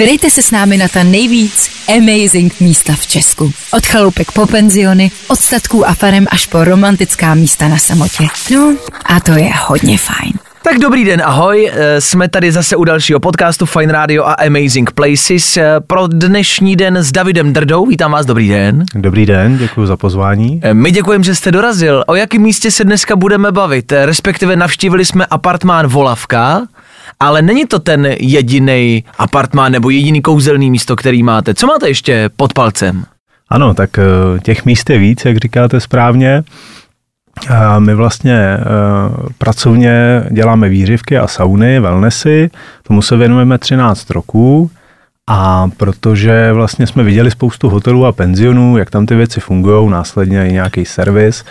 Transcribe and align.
Vydejte 0.00 0.30
se 0.30 0.42
s 0.42 0.50
námi 0.50 0.76
na 0.76 0.88
ta 0.88 1.02
nejvíc 1.02 1.70
amazing 1.96 2.60
místa 2.60 2.92
v 2.92 3.06
Česku. 3.06 3.52
Od 3.72 3.86
chaloupek 3.86 4.32
po 4.32 4.46
penziony, 4.46 5.10
od 5.28 5.38
statků 5.38 5.88
a 5.88 5.94
farem 5.94 6.26
až 6.30 6.46
po 6.46 6.64
romantická 6.64 7.34
místa 7.34 7.68
na 7.68 7.78
samotě. 7.78 8.26
No 8.54 8.76
a 9.04 9.20
to 9.20 9.32
je 9.32 9.50
hodně 9.66 9.98
fajn. 9.98 10.32
Tak 10.62 10.78
dobrý 10.78 11.04
den, 11.04 11.22
ahoj, 11.24 11.70
eh, 11.72 12.00
jsme 12.00 12.28
tady 12.28 12.52
zase 12.52 12.76
u 12.76 12.84
dalšího 12.84 13.20
podcastu 13.20 13.66
Fine 13.66 13.92
Radio 13.92 14.24
a 14.24 14.32
Amazing 14.32 14.90
Places 14.90 15.56
eh, 15.56 15.80
pro 15.86 16.06
dnešní 16.06 16.76
den 16.76 16.96
s 16.96 17.12
Davidem 17.12 17.52
Drdou. 17.52 17.86
Vítám 17.86 18.12
vás, 18.12 18.26
dobrý 18.26 18.48
den. 18.48 18.84
Dobrý 18.94 19.26
den, 19.26 19.58
děkuji 19.58 19.86
za 19.86 19.96
pozvání. 19.96 20.60
Eh, 20.62 20.74
My 20.74 20.90
děkujeme, 20.90 21.24
že 21.24 21.34
jste 21.34 21.52
dorazil. 21.52 22.04
O 22.06 22.14
jakém 22.14 22.42
místě 22.42 22.70
se 22.70 22.84
dneska 22.84 23.16
budeme 23.16 23.52
bavit? 23.52 23.92
Respektive 23.92 24.56
navštívili 24.56 25.04
jsme 25.04 25.26
apartmán 25.26 25.86
Volavka, 25.86 26.62
ale 27.20 27.42
není 27.42 27.66
to 27.66 27.78
ten 27.78 28.06
jediný 28.20 29.04
apartmán 29.18 29.72
nebo 29.72 29.90
jediný 29.90 30.22
kouzelný 30.22 30.70
místo, 30.70 30.96
který 30.96 31.22
máte. 31.22 31.54
Co 31.54 31.66
máte 31.66 31.88
ještě 31.88 32.30
pod 32.36 32.52
palcem? 32.52 33.04
Ano, 33.48 33.74
tak 33.74 33.98
eh, 33.98 34.02
těch 34.42 34.64
míst 34.64 34.90
je 34.90 34.98
víc, 34.98 35.24
jak 35.24 35.36
říkáte 35.36 35.80
správně. 35.80 36.42
My 37.78 37.94
vlastně 37.94 38.34
eh, 38.34 38.60
pracovně 39.38 40.24
děláme 40.30 40.68
výřivky 40.68 41.18
a 41.18 41.26
sauny, 41.26 41.80
wellnessy, 41.80 42.50
tomu 42.82 43.02
se 43.02 43.16
věnujeme 43.16 43.58
13 43.58 44.10
roků 44.10 44.70
a 45.26 45.70
protože 45.76 46.52
vlastně 46.52 46.86
jsme 46.86 47.02
viděli 47.02 47.30
spoustu 47.30 47.68
hotelů 47.68 48.06
a 48.06 48.12
penzionů, 48.12 48.78
jak 48.78 48.90
tam 48.90 49.06
ty 49.06 49.14
věci 49.14 49.40
fungují, 49.40 49.90
následně 49.90 50.48
i 50.48 50.52
nějaký 50.52 50.84
servis, 50.84 51.44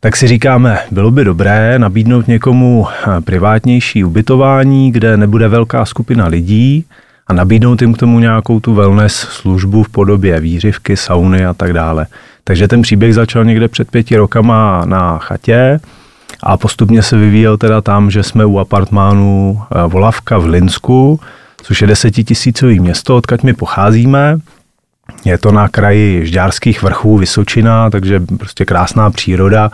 tak 0.00 0.16
si 0.16 0.28
říkáme, 0.28 0.78
bylo 0.90 1.10
by 1.10 1.24
dobré 1.24 1.78
nabídnout 1.78 2.28
někomu 2.28 2.86
eh, 2.88 3.20
privátnější 3.20 4.04
ubytování, 4.04 4.92
kde 4.92 5.16
nebude 5.16 5.48
velká 5.48 5.84
skupina 5.84 6.26
lidí 6.26 6.84
a 7.26 7.32
nabídnout 7.32 7.82
jim 7.82 7.94
k 7.94 7.98
tomu 7.98 8.18
nějakou 8.18 8.60
tu 8.60 8.74
wellness 8.74 9.14
službu 9.14 9.82
v 9.82 9.88
podobě 9.88 10.40
výřivky, 10.40 10.96
sauny 10.96 11.46
a 11.46 11.54
tak 11.54 11.72
dále. 11.72 12.06
Takže 12.44 12.68
ten 12.68 12.82
příběh 12.82 13.14
začal 13.14 13.44
někde 13.44 13.68
před 13.68 13.90
pěti 13.90 14.16
rokama 14.16 14.84
na 14.84 15.18
chatě 15.18 15.80
a 16.42 16.56
postupně 16.56 17.02
se 17.02 17.16
vyvíjel 17.16 17.56
teda 17.56 17.80
tam, 17.80 18.10
že 18.10 18.22
jsme 18.22 18.44
u 18.44 18.58
apartmánu 18.58 19.60
eh, 19.62 19.88
Volavka 19.88 20.38
v 20.38 20.46
Linsku, 20.46 21.20
což 21.62 21.80
je 21.80 21.86
desetitisícový 21.86 22.80
město, 22.80 23.16
odkud 23.16 23.42
my 23.42 23.52
pocházíme. 23.52 24.38
Je 25.24 25.38
to 25.38 25.52
na 25.52 25.68
kraji 25.68 26.26
Žďárských 26.26 26.82
vrchů 26.82 27.18
Vysočina, 27.18 27.90
takže 27.90 28.20
prostě 28.38 28.64
krásná 28.64 29.10
příroda. 29.10 29.70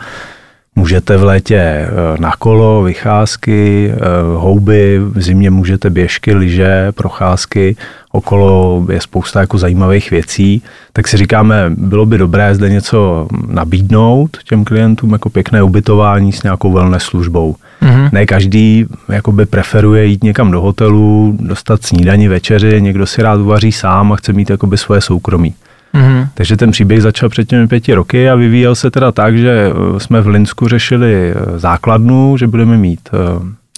Můžete 0.77 1.17
v 1.17 1.23
létě 1.23 1.55
eh, 1.57 1.87
na 2.19 2.31
kolo, 2.39 2.83
vycházky, 2.83 3.91
eh, 3.93 3.97
houby, 4.35 4.99
v 4.99 5.21
zimě 5.21 5.49
můžete 5.49 5.89
běžky, 5.89 6.33
lyže, 6.33 6.91
procházky, 6.91 7.75
okolo 8.11 8.85
je 8.91 9.01
spousta 9.01 9.41
jako 9.41 9.57
zajímavých 9.57 10.11
věcí, 10.11 10.61
tak 10.93 11.07
si 11.07 11.17
říkáme, 11.17 11.65
bylo 11.77 12.05
by 12.05 12.17
dobré 12.17 12.55
zde 12.55 12.69
něco 12.69 13.27
nabídnout 13.47 14.37
těm 14.49 14.65
klientům, 14.65 15.13
jako 15.13 15.29
pěkné 15.29 15.63
ubytování 15.63 16.31
s 16.31 16.43
nějakou 16.43 16.71
wellness 16.71 17.03
službou. 17.03 17.55
Mm-hmm. 17.81 18.09
Ne 18.11 18.25
každý 18.25 18.85
jakoby 19.09 19.45
preferuje 19.45 20.05
jít 20.05 20.23
někam 20.23 20.51
do 20.51 20.61
hotelu, 20.61 21.37
dostat 21.39 21.83
snídani, 21.83 22.27
večeři, 22.27 22.81
někdo 22.81 23.05
si 23.05 23.21
rád 23.21 23.39
uvaří 23.39 23.71
sám 23.71 24.13
a 24.13 24.15
chce 24.15 24.33
mít 24.33 24.49
jakoby 24.49 24.77
svoje 24.77 25.01
soukromí. 25.01 25.53
Mm-hmm. 25.93 26.27
Takže 26.33 26.57
ten 26.57 26.71
příběh 26.71 27.01
začal 27.01 27.29
před 27.29 27.49
těmi 27.49 27.67
pěti 27.67 27.93
roky 27.93 28.29
a 28.29 28.35
vyvíjel 28.35 28.75
se 28.75 28.91
teda 28.91 29.11
tak, 29.11 29.37
že 29.37 29.71
eh, 29.71 29.99
jsme 29.99 30.21
v 30.21 30.27
Linsku 30.27 30.67
řešili 30.67 31.31
eh, 31.31 31.59
základnu, 31.59 32.37
že 32.37 32.47
budeme 32.47 32.77
mít 32.77 33.09
eh, 33.13 33.17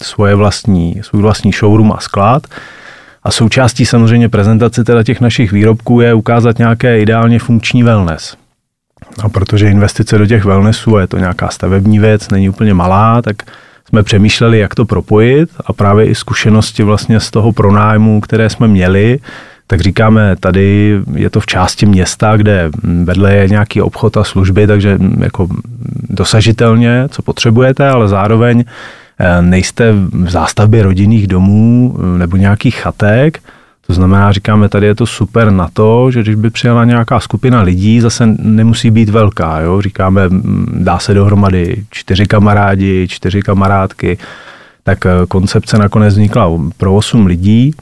svoje 0.03 0.35
vlastní, 0.35 1.01
svůj 1.01 1.21
vlastní 1.21 1.51
showroom 1.51 1.91
a 1.91 1.99
sklad. 1.99 2.47
A 3.23 3.31
součástí 3.31 3.85
samozřejmě 3.85 4.29
prezentace 4.29 4.83
teda 4.83 5.03
těch 5.03 5.21
našich 5.21 5.51
výrobků 5.51 6.01
je 6.01 6.13
ukázat 6.13 6.57
nějaké 6.57 6.99
ideálně 6.99 7.39
funkční 7.39 7.83
wellness. 7.83 8.35
A 9.23 9.29
protože 9.29 9.69
investice 9.69 10.17
do 10.17 10.25
těch 10.25 10.45
wellnessů, 10.45 10.97
je 10.97 11.07
to 11.07 11.17
nějaká 11.17 11.49
stavební 11.49 11.99
věc, 11.99 12.29
není 12.29 12.49
úplně 12.49 12.73
malá, 12.73 13.21
tak 13.21 13.35
jsme 13.89 14.03
přemýšleli, 14.03 14.59
jak 14.59 14.75
to 14.75 14.85
propojit 14.85 15.49
a 15.65 15.73
právě 15.73 16.05
i 16.05 16.15
zkušenosti 16.15 16.83
vlastně 16.83 17.19
z 17.19 17.31
toho 17.31 17.51
pronájmu, 17.51 18.21
které 18.21 18.49
jsme 18.49 18.67
měli, 18.67 19.19
tak 19.69 19.81
říkáme, 19.81 20.35
tady 20.39 20.99
je 21.15 21.29
to 21.29 21.39
v 21.39 21.45
části 21.45 21.85
města, 21.85 22.37
kde 22.37 22.69
vedle 23.03 23.35
je 23.35 23.49
nějaký 23.49 23.81
obchod 23.81 24.17
a 24.17 24.23
služby, 24.23 24.67
takže 24.67 24.97
jako 25.19 25.47
dosažitelně, 26.09 27.07
co 27.09 27.21
potřebujete, 27.21 27.89
ale 27.89 28.07
zároveň 28.07 28.63
eh, 29.19 29.41
nejste 29.41 29.93
v 30.11 30.29
zástavbě 30.29 30.83
rodinných 30.83 31.27
domů 31.27 31.95
eh, 31.97 32.17
nebo 32.17 32.37
nějakých 32.37 32.75
chatek, 32.75 33.39
to 33.87 33.93
znamená, 33.93 34.31
říkáme, 34.31 34.69
tady 34.69 34.85
je 34.85 34.95
to 34.95 35.05
super 35.05 35.51
na 35.51 35.69
to, 35.73 36.11
že 36.11 36.21
když 36.21 36.35
by 36.35 36.49
přijela 36.49 36.85
nějaká 36.85 37.19
skupina 37.19 37.61
lidí, 37.61 38.01
zase 38.01 38.25
nemusí 38.39 38.91
být 38.91 39.09
velká. 39.09 39.59
Jo? 39.59 39.81
Říkáme, 39.81 40.21
dá 40.73 40.99
se 40.99 41.13
dohromady 41.13 41.85
čtyři 41.89 42.25
kamarádi, 42.25 43.07
čtyři 43.09 43.41
kamarádky, 43.41 44.17
tak 44.83 45.05
eh, 45.05 45.09
koncepce 45.27 45.77
nakonec 45.77 46.13
vznikla 46.13 46.51
pro 46.77 46.95
osm 46.95 47.25
lidí. 47.25 47.73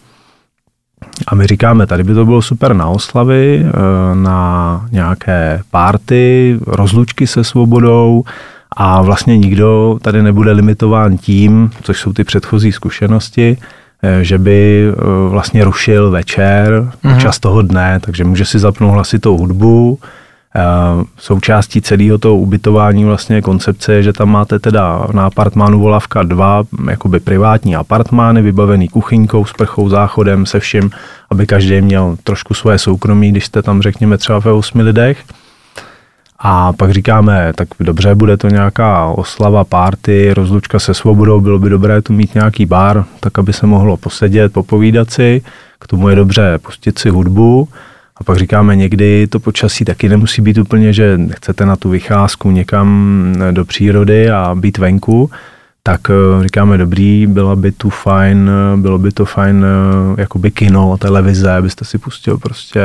A 1.28 1.36
my 1.36 1.48
říkáme, 1.48 1.88
tady 1.88 2.04
by 2.04 2.14
to 2.14 2.26
bylo 2.26 2.42
super 2.42 2.74
na 2.74 2.88
oslavy, 2.88 3.66
na 4.14 4.86
nějaké 4.92 5.62
párty, 5.72 6.58
rozlučky 6.68 7.28
se 7.28 7.44
svobodou 7.44 8.24
a 8.72 9.02
vlastně 9.02 9.38
nikdo 9.38 10.00
tady 10.02 10.24
nebude 10.24 10.52
limitován 10.52 11.18
tím, 11.18 11.72
což 11.82 12.00
jsou 12.00 12.14
ty 12.14 12.24
předchozí 12.24 12.72
zkušenosti, 12.72 13.58
že 14.22 14.38
by 14.38 14.88
vlastně 15.30 15.64
rušil 15.64 16.12
večer, 16.12 16.92
mm-hmm. 17.04 17.18
čas 17.18 17.40
toho 17.40 17.62
dne, 17.62 18.00
takže 18.04 18.24
může 18.24 18.46
si 18.46 18.60
zapnout 18.60 18.94
hlasitou 18.94 19.38
hudbu, 19.38 20.00
Součástí 21.18 21.82
celého 21.82 22.18
toho 22.18 22.38
ubytování 22.38 23.06
vlastně 23.06 23.42
koncepce 23.42 23.94
je, 23.94 24.04
že 24.04 24.14
tam 24.14 24.30
máte 24.30 24.60
teda 24.60 25.08
na 25.12 25.26
apartmánu 25.26 25.80
Volavka 25.80 26.24
dva 26.24 26.64
jakoby 26.90 27.20
privátní 27.20 27.76
apartmány 27.76 28.42
vybavený 28.42 28.88
kuchyňkou, 28.88 29.46
sprchou, 29.46 29.90
záchodem, 29.90 30.46
se 30.46 30.60
vším, 30.60 30.92
aby 31.30 31.46
každý 31.46 31.82
měl 31.82 32.18
trošku 32.24 32.54
svoje 32.54 32.78
soukromí, 32.78 33.32
když 33.32 33.46
jste 33.46 33.62
tam 33.62 33.82
řekněme 33.82 34.18
třeba 34.18 34.40
ve 34.40 34.52
osmi 34.52 34.84
lidech. 34.84 35.24
A 36.40 36.74
pak 36.74 36.92
říkáme, 36.92 37.54
tak 37.56 37.68
dobře, 37.80 38.16
bude 38.16 38.38
to 38.38 38.48
nějaká 38.48 39.06
oslava, 39.06 39.64
párty, 39.64 40.34
rozlučka 40.34 40.80
se 40.80 40.94
svobodou, 40.94 41.42
bylo 41.42 41.60
by 41.60 41.70
dobré 41.70 42.02
tu 42.02 42.14
mít 42.14 42.36
nějaký 42.36 42.66
bar, 42.66 43.06
tak 43.20 43.40
aby 43.40 43.54
se 43.54 43.68
mohlo 43.68 43.98
posedět, 43.98 44.54
popovídat 44.54 45.12
si, 45.12 45.42
k 45.80 45.88
tomu 45.88 46.10
je 46.10 46.16
dobře 46.16 46.58
pustit 46.58 47.00
si 47.00 47.10
hudbu 47.10 47.68
a 48.20 48.24
pak 48.24 48.38
říkáme, 48.38 48.76
někdy 48.76 49.28
to 49.28 49.40
počasí 49.40 49.86
taky 49.86 50.10
nemusí 50.10 50.42
být 50.42 50.58
úplně, 50.58 50.94
že 50.94 51.20
chcete 51.32 51.66
na 51.66 51.76
tu 51.76 51.90
vycházku 51.90 52.52
někam 52.52 53.36
do 53.52 53.66
přírody 53.66 54.30
a 54.30 54.56
být 54.56 54.78
venku, 54.78 55.30
tak 55.84 56.02
eh, 56.10 56.44
říkáme, 56.44 56.78
dobrý, 56.78 57.28
byla 57.28 57.56
by 57.56 57.72
tu 57.72 57.90
fajn, 57.90 58.52
bylo 58.76 58.98
by 58.98 59.12
to 59.12 59.26
fajn 59.26 59.66
eh, 59.66 60.22
jakoby 60.22 60.52
kino, 60.52 60.98
televize, 60.98 61.52
abyste 61.52 61.86
si 61.86 61.98
pustil 61.98 62.38
prostě 62.38 62.82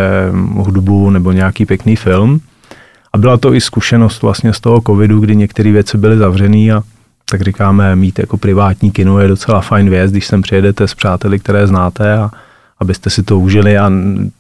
hudbu 0.54 1.10
nebo 1.10 1.32
nějaký 1.32 1.66
pěkný 1.66 1.96
film. 1.96 2.40
A 3.12 3.18
byla 3.18 3.36
to 3.36 3.54
i 3.54 3.60
zkušenost 3.60 4.22
vlastně 4.22 4.52
z 4.52 4.60
toho 4.60 4.80
covidu, 4.86 5.20
kdy 5.20 5.36
některé 5.36 5.72
věci 5.72 5.98
byly 5.98 6.18
zavřené 6.18 6.72
a 6.72 6.82
tak 7.30 7.42
říkáme, 7.42 7.96
mít 7.96 8.18
jako 8.18 8.36
privátní 8.36 8.90
kino 8.90 9.18
je 9.18 9.28
docela 9.28 9.60
fajn 9.60 9.90
věc, 9.90 10.10
když 10.10 10.26
sem 10.26 10.42
přijedete 10.42 10.88
s 10.88 10.94
přáteli, 10.94 11.38
které 11.38 11.66
znáte 11.66 12.14
a 12.14 12.30
abyste 12.82 13.10
si 13.10 13.22
to 13.22 13.38
užili 13.38 13.78
a 13.78 13.90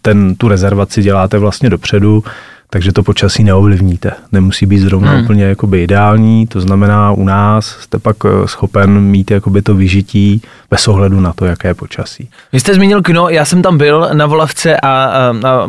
ten, 0.02 0.34
tu 0.34 0.48
rezervaci 0.48 1.02
děláte 1.02 1.38
vlastně 1.38 1.70
dopředu, 1.70 2.24
takže 2.72 2.92
to 2.92 3.02
počasí 3.02 3.44
neovlivníte. 3.44 4.12
Nemusí 4.32 4.66
být 4.66 4.78
zrovna 4.78 5.12
hmm. 5.12 5.22
úplně 5.22 5.44
jakoby 5.44 5.82
ideální, 5.82 6.46
to 6.46 6.60
znamená 6.60 7.12
u 7.12 7.24
nás 7.24 7.66
jste 7.80 7.98
pak 7.98 8.16
eh, 8.24 8.48
schopen 8.48 9.00
mít 9.00 9.30
jakoby 9.30 9.62
to 9.62 9.74
vyžití 9.74 10.42
bez 10.70 10.88
ohledu 10.88 11.20
na 11.20 11.32
to, 11.32 11.44
jaké 11.44 11.68
je 11.68 11.74
počasí. 11.74 12.28
Vy 12.52 12.60
jste 12.60 12.74
zmínil 12.74 13.02
kino, 13.02 13.28
já 13.28 13.44
jsem 13.44 13.62
tam 13.62 13.78
byl 13.78 14.08
na 14.12 14.26
Volavce 14.26 14.76
a, 14.76 14.88
a, 14.88 15.34
a 15.48 15.66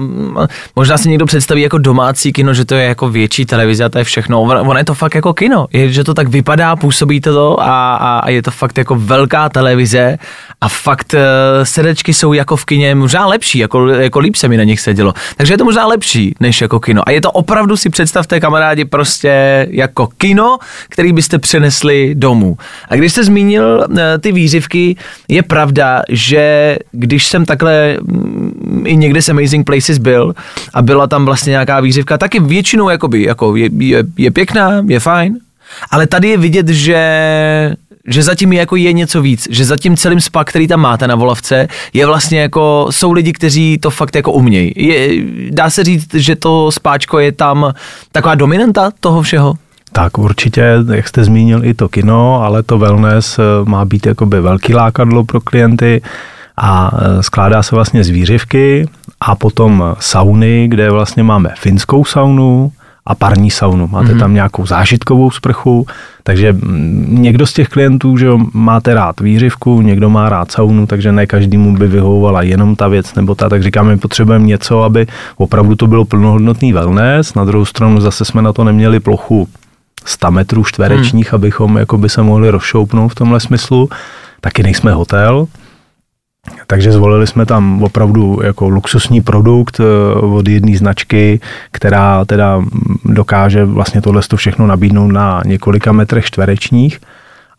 možná 0.76 0.98
si 0.98 1.10
někdo 1.10 1.26
představí 1.26 1.62
jako 1.62 1.78
domácí 1.78 2.34
kino, 2.34 2.54
že 2.54 2.66
to 2.66 2.76
je 2.76 2.86
jako 2.86 3.10
větší 3.10 3.46
televize 3.46 3.84
a 3.84 3.90
to 3.90 3.98
je 3.98 4.04
všechno. 4.04 4.42
Ono 4.42 4.78
je 4.78 4.86
to 4.86 4.94
fakt 4.94 5.16
jako 5.16 5.34
kino, 5.34 5.68
je, 5.74 5.90
že 5.90 6.04
to 6.04 6.14
tak 6.14 6.28
vypadá, 6.28 6.76
působí 6.76 7.22
to 7.22 7.62
a, 7.62 7.96
a, 7.96 8.20
a 8.20 8.30
je 8.30 8.42
to 8.42 8.52
fakt 8.52 8.78
jako 8.78 8.96
velká 8.96 9.50
televize 9.50 10.18
a 10.62 10.68
fakt 10.68 11.14
uh, 11.14 11.20
sedečky 11.64 12.14
jsou 12.14 12.34
jako 12.34 12.56
v 12.56 12.66
kině 12.66 12.96
možná 12.96 13.28
lepší, 13.28 13.60
jako, 13.60 13.88
jako 13.88 14.20
líp 14.20 14.36
se 14.36 14.48
mi 14.48 14.58
na 14.58 14.64
nich 14.64 14.80
sedělo. 14.80 15.14
Takže 15.38 15.54
je 15.54 15.58
to 15.58 15.66
možná 15.66 15.88
lepší 15.88 16.36
než 16.40 16.62
jako 16.62 16.80
kino. 16.80 16.93
A 17.06 17.12
je 17.12 17.22
to 17.22 17.32
opravdu 17.32 17.78
si 17.78 17.90
představte, 17.90 18.40
kamarádi, 18.40 18.86
prostě 18.86 19.68
jako 19.70 20.08
kino, 20.18 20.58
který 20.90 21.14
byste 21.14 21.40
přenesli 21.40 22.16
domů. 22.16 22.58
A 22.90 22.96
když 22.96 23.12
jste 23.12 23.24
zmínil 23.24 23.86
uh, 23.90 23.98
ty 24.20 24.32
výřivky, 24.32 24.96
je 25.28 25.44
pravda, 25.44 26.02
že 26.10 26.78
když 26.92 27.28
jsem 27.28 27.46
takhle 27.46 27.98
mm, 28.02 28.84
i 28.86 28.96
někde 28.96 29.22
s 29.22 29.30
Amazing 29.30 29.66
Places 29.66 29.98
byl 29.98 30.34
a 30.74 30.82
byla 30.82 31.08
tam 31.08 31.26
vlastně 31.26 31.52
nějaká 31.52 31.80
výřivka, 31.80 32.18
taky 32.18 32.40
většinou 32.40 32.90
jakoby, 32.90 33.24
jako 33.24 33.56
je, 33.56 33.70
je, 33.78 34.04
je 34.18 34.32
pěkná, 34.32 34.82
je 34.88 35.00
fajn, 35.00 35.38
ale 35.92 36.08
tady 36.08 36.28
je 36.30 36.38
vidět, 36.38 36.68
že 36.68 37.76
že 38.08 38.24
zatím 38.24 38.54
je 38.54 38.60
jako 38.60 38.76
je 38.76 38.94
něco 38.94 39.22
víc, 39.22 39.48
že 39.50 39.66
zatím 39.66 39.98
celým 39.98 40.22
spa, 40.22 40.44
který 40.44 40.68
tam 40.68 40.80
máte 40.80 41.08
na 41.08 41.16
Volavce, 41.16 41.68
je 41.94 42.06
vlastně 42.06 42.40
jako, 42.42 42.88
jsou 42.90 43.12
lidi, 43.12 43.34
kteří 43.34 43.78
to 43.78 43.90
fakt 43.90 44.16
jako 44.16 44.32
umějí. 44.32 44.74
Je, 44.76 45.24
dá 45.50 45.70
se 45.70 45.84
říct, 45.84 46.14
že 46.14 46.36
to 46.36 46.72
spáčko 46.72 47.20
je 47.20 47.32
tam 47.32 47.74
taková 48.12 48.36
dominanta 48.36 48.92
toho 49.00 49.22
všeho? 49.22 49.54
Tak 49.92 50.18
určitě, 50.18 50.76
jak 50.94 51.08
jste 51.08 51.24
zmínil, 51.24 51.66
i 51.66 51.74
to 51.74 51.90
kino, 51.90 52.42
ale 52.44 52.64
to 52.64 52.78
wellness 52.78 53.40
eh, 53.40 53.44
má 53.64 53.86
být 53.86 54.06
jakoby 54.06 54.42
velký 54.42 54.74
lákadlo 54.74 55.24
pro 55.24 55.42
klienty 55.42 56.02
a 56.58 56.92
eh, 56.94 57.24
skládá 57.24 57.64
se 57.64 57.76
vlastně 57.76 58.04
z 58.04 58.10
výřivky 58.10 58.88
a 59.22 59.36
potom 59.36 59.96
sauny, 60.00 60.68
kde 60.68 60.92
vlastně 60.92 61.24
máme 61.24 61.54
finskou 61.58 62.06
saunu, 62.06 62.72
a 63.06 63.16
parní 63.16 63.52
saunu. 63.52 63.88
Máte 63.88 64.14
mm-hmm. 64.14 64.20
tam 64.20 64.34
nějakou 64.34 64.66
zážitkovou 64.66 65.32
sprchu, 65.32 65.88
takže 66.24 66.54
mm, 66.54 67.08
někdo 67.10 67.46
z 67.46 67.54
těch 67.54 67.70
klientů, 67.70 68.18
že 68.18 68.30
máte 68.54 68.94
rád 68.94 69.20
výřivku, 69.20 69.82
někdo 69.82 70.10
má 70.10 70.30
rád 70.30 70.52
saunu, 70.52 70.88
takže 70.88 71.12
ne 71.12 71.28
každému 71.28 71.78
by 71.78 71.88
vyhovovala 71.88 72.42
jenom 72.42 72.76
ta 72.76 72.88
věc 72.88 73.16
nebo 73.16 73.36
ta, 73.36 73.50
tak 73.50 73.64
říkáme, 73.64 73.98
potřebujeme 73.98 74.46
něco, 74.46 74.84
aby 74.84 75.08
opravdu 75.38 75.76
to 75.76 75.88
bylo 75.88 76.06
plnohodnotný 76.06 76.74
wellness, 76.74 77.34
na 77.34 77.46
druhou 77.46 77.66
stranu 77.66 78.02
zase 78.02 78.26
jsme 78.26 78.42
na 78.42 78.54
to 78.54 78.64
neměli 78.64 79.00
plochu 79.00 79.48
100 80.06 80.32
metrů 80.32 80.64
čtverečních, 80.64 81.32
hmm. 81.32 81.36
abychom 81.36 81.78
jakoby 81.78 82.10
se 82.10 82.24
mohli 82.24 82.50
rozšoupnout 82.50 83.12
v 83.12 83.16
tomhle 83.16 83.40
smyslu. 83.40 83.90
Taky 84.42 84.64
nejsme 84.64 84.92
hotel, 84.92 85.48
takže 86.68 86.92
zvolili 86.92 87.28
jsme 87.28 87.46
tam 87.46 87.84
opravdu 87.84 88.40
jako 88.44 88.70
luxusní 88.70 89.22
produkt 89.22 89.80
eh, 89.80 90.14
od 90.20 90.48
jedné 90.48 90.78
značky, 90.78 91.40
která 91.72 92.26
teda 92.26 92.62
dokáže 93.06 93.66
vlastně 93.66 94.02
tohle 94.02 94.22
všechno 94.36 94.68
nabídnout 94.68 95.08
na 95.08 95.42
několika 95.46 95.92
metrech 95.92 96.26
čtverečních 96.26 97.00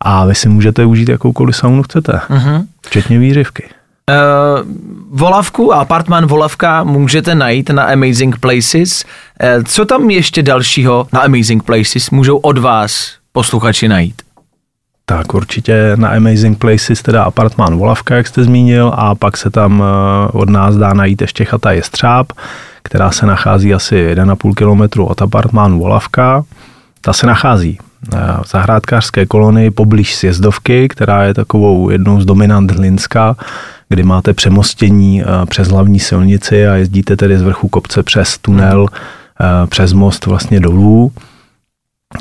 a 0.01 0.25
vy 0.25 0.35
si 0.35 0.49
můžete 0.49 0.85
užít 0.85 1.09
jakoukoliv 1.09 1.55
saunu 1.55 1.83
chcete, 1.83 2.11
uh-huh. 2.29 2.65
včetně 2.85 3.19
výřivky. 3.19 3.63
Uh, 4.09 4.71
volavku 5.19 5.73
a 5.73 5.79
apartmán 5.79 6.25
Volavka 6.25 6.83
můžete 6.83 7.35
najít 7.35 7.69
na 7.69 7.83
Amazing 7.83 8.37
Places. 8.39 9.03
Uh, 9.03 9.63
co 9.63 9.85
tam 9.85 10.09
ještě 10.09 10.43
dalšího 10.43 11.07
na 11.13 11.19
Amazing 11.19 11.63
Places 11.63 12.09
můžou 12.09 12.37
od 12.37 12.57
vás 12.57 13.11
posluchači 13.31 13.87
najít? 13.87 14.24
Tak 15.07 15.33
určitě 15.33 15.91
na 15.95 16.09
Amazing 16.09 16.57
Places, 16.57 17.01
teda 17.01 17.23
apartmán 17.23 17.77
Volavka, 17.77 18.15
jak 18.15 18.27
jste 18.27 18.43
zmínil, 18.43 18.91
a 18.95 19.15
pak 19.15 19.37
se 19.37 19.49
tam 19.49 19.83
eh, 19.83 20.31
od 20.31 20.49
nás 20.49 20.75
dá 20.75 20.93
najít 20.93 21.21
ještě 21.21 21.45
chata 21.45 21.71
Jestřáb, 21.71 22.27
která 22.83 23.11
se 23.11 23.25
nachází 23.25 23.73
asi 23.73 24.15
1,5 24.15 24.53
km 24.89 25.01
od 25.01 25.21
apartmánu 25.21 25.79
Volavka. 25.79 26.43
Ta 27.01 27.13
se 27.13 27.27
nachází 27.27 27.77
eh, 27.79 28.17
v 28.43 28.49
zahrádkářské 28.49 29.25
kolonii 29.25 29.71
poblíž 29.71 30.15
Sjezdovky, 30.15 30.87
která 30.87 31.23
je 31.23 31.33
takovou 31.33 31.89
jednou 31.89 32.21
z 32.21 32.25
dominant 32.25 32.71
Hlinska, 32.71 33.35
kdy 33.89 34.03
máte 34.03 34.33
přemostění 34.33 35.21
eh, 35.21 35.25
přes 35.45 35.67
hlavní 35.67 35.99
silnici 35.99 36.67
a 36.67 36.75
jezdíte 36.75 37.17
tedy 37.17 37.37
z 37.37 37.41
vrchu 37.41 37.67
kopce 37.67 38.03
přes 38.03 38.37
tunel, 38.37 38.87
přes 39.69 39.93
most 39.93 40.25
vlastně 40.25 40.59
dolů. 40.59 41.11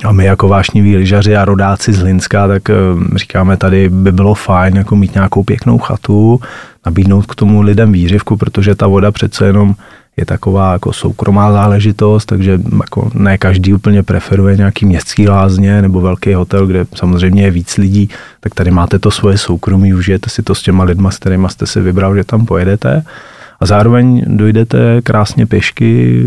A 0.04 0.12
my 0.12 0.24
jako 0.24 0.48
vášniví 0.48 0.96
lyžaři 0.96 1.36
a 1.36 1.44
rodáci 1.44 1.92
z 1.92 1.98
Hlinska, 1.98 2.48
tak 2.48 2.70
eh, 2.70 2.74
říkáme, 3.16 3.56
tady 3.56 3.88
by 3.88 4.12
bylo 4.12 4.34
fajn 4.34 4.76
jako 4.76 4.96
mít 4.96 5.14
nějakou 5.14 5.42
pěknou 5.42 5.78
chatu, 5.78 6.40
nabídnout 6.86 7.26
k 7.26 7.34
tomu 7.34 7.62
lidem 7.62 7.92
výřivku, 7.92 8.36
protože 8.36 8.74
ta 8.74 8.86
voda 8.86 9.12
přece 9.12 9.46
jenom 9.46 9.74
je 10.16 10.26
taková 10.26 10.72
jako 10.72 10.92
soukromá 10.92 11.52
záležitost, 11.52 12.26
takže 12.26 12.60
jako 12.80 13.10
ne 13.14 13.38
každý 13.38 13.74
úplně 13.74 14.02
preferuje 14.02 14.56
nějaký 14.56 14.86
městský 14.86 15.28
lázně 15.28 15.82
nebo 15.82 16.00
velký 16.00 16.34
hotel, 16.34 16.66
kde 16.66 16.86
samozřejmě 16.94 17.42
je 17.42 17.50
víc 17.50 17.76
lidí, 17.76 18.08
tak 18.40 18.54
tady 18.54 18.70
máte 18.70 18.98
to 18.98 19.10
svoje 19.10 19.38
soukromí, 19.38 19.94
užijete 19.94 20.30
si 20.30 20.42
to 20.42 20.54
s 20.54 20.62
těma 20.62 20.84
lidma, 20.84 21.10
s 21.10 21.18
kterými 21.18 21.46
jste 21.50 21.66
si 21.66 21.80
vybral, 21.80 22.16
že 22.16 22.24
tam 22.24 22.46
pojedete 22.46 23.04
a 23.60 23.66
zároveň 23.66 24.24
dojdete 24.26 25.02
krásně 25.02 25.46
pěšky 25.46 26.22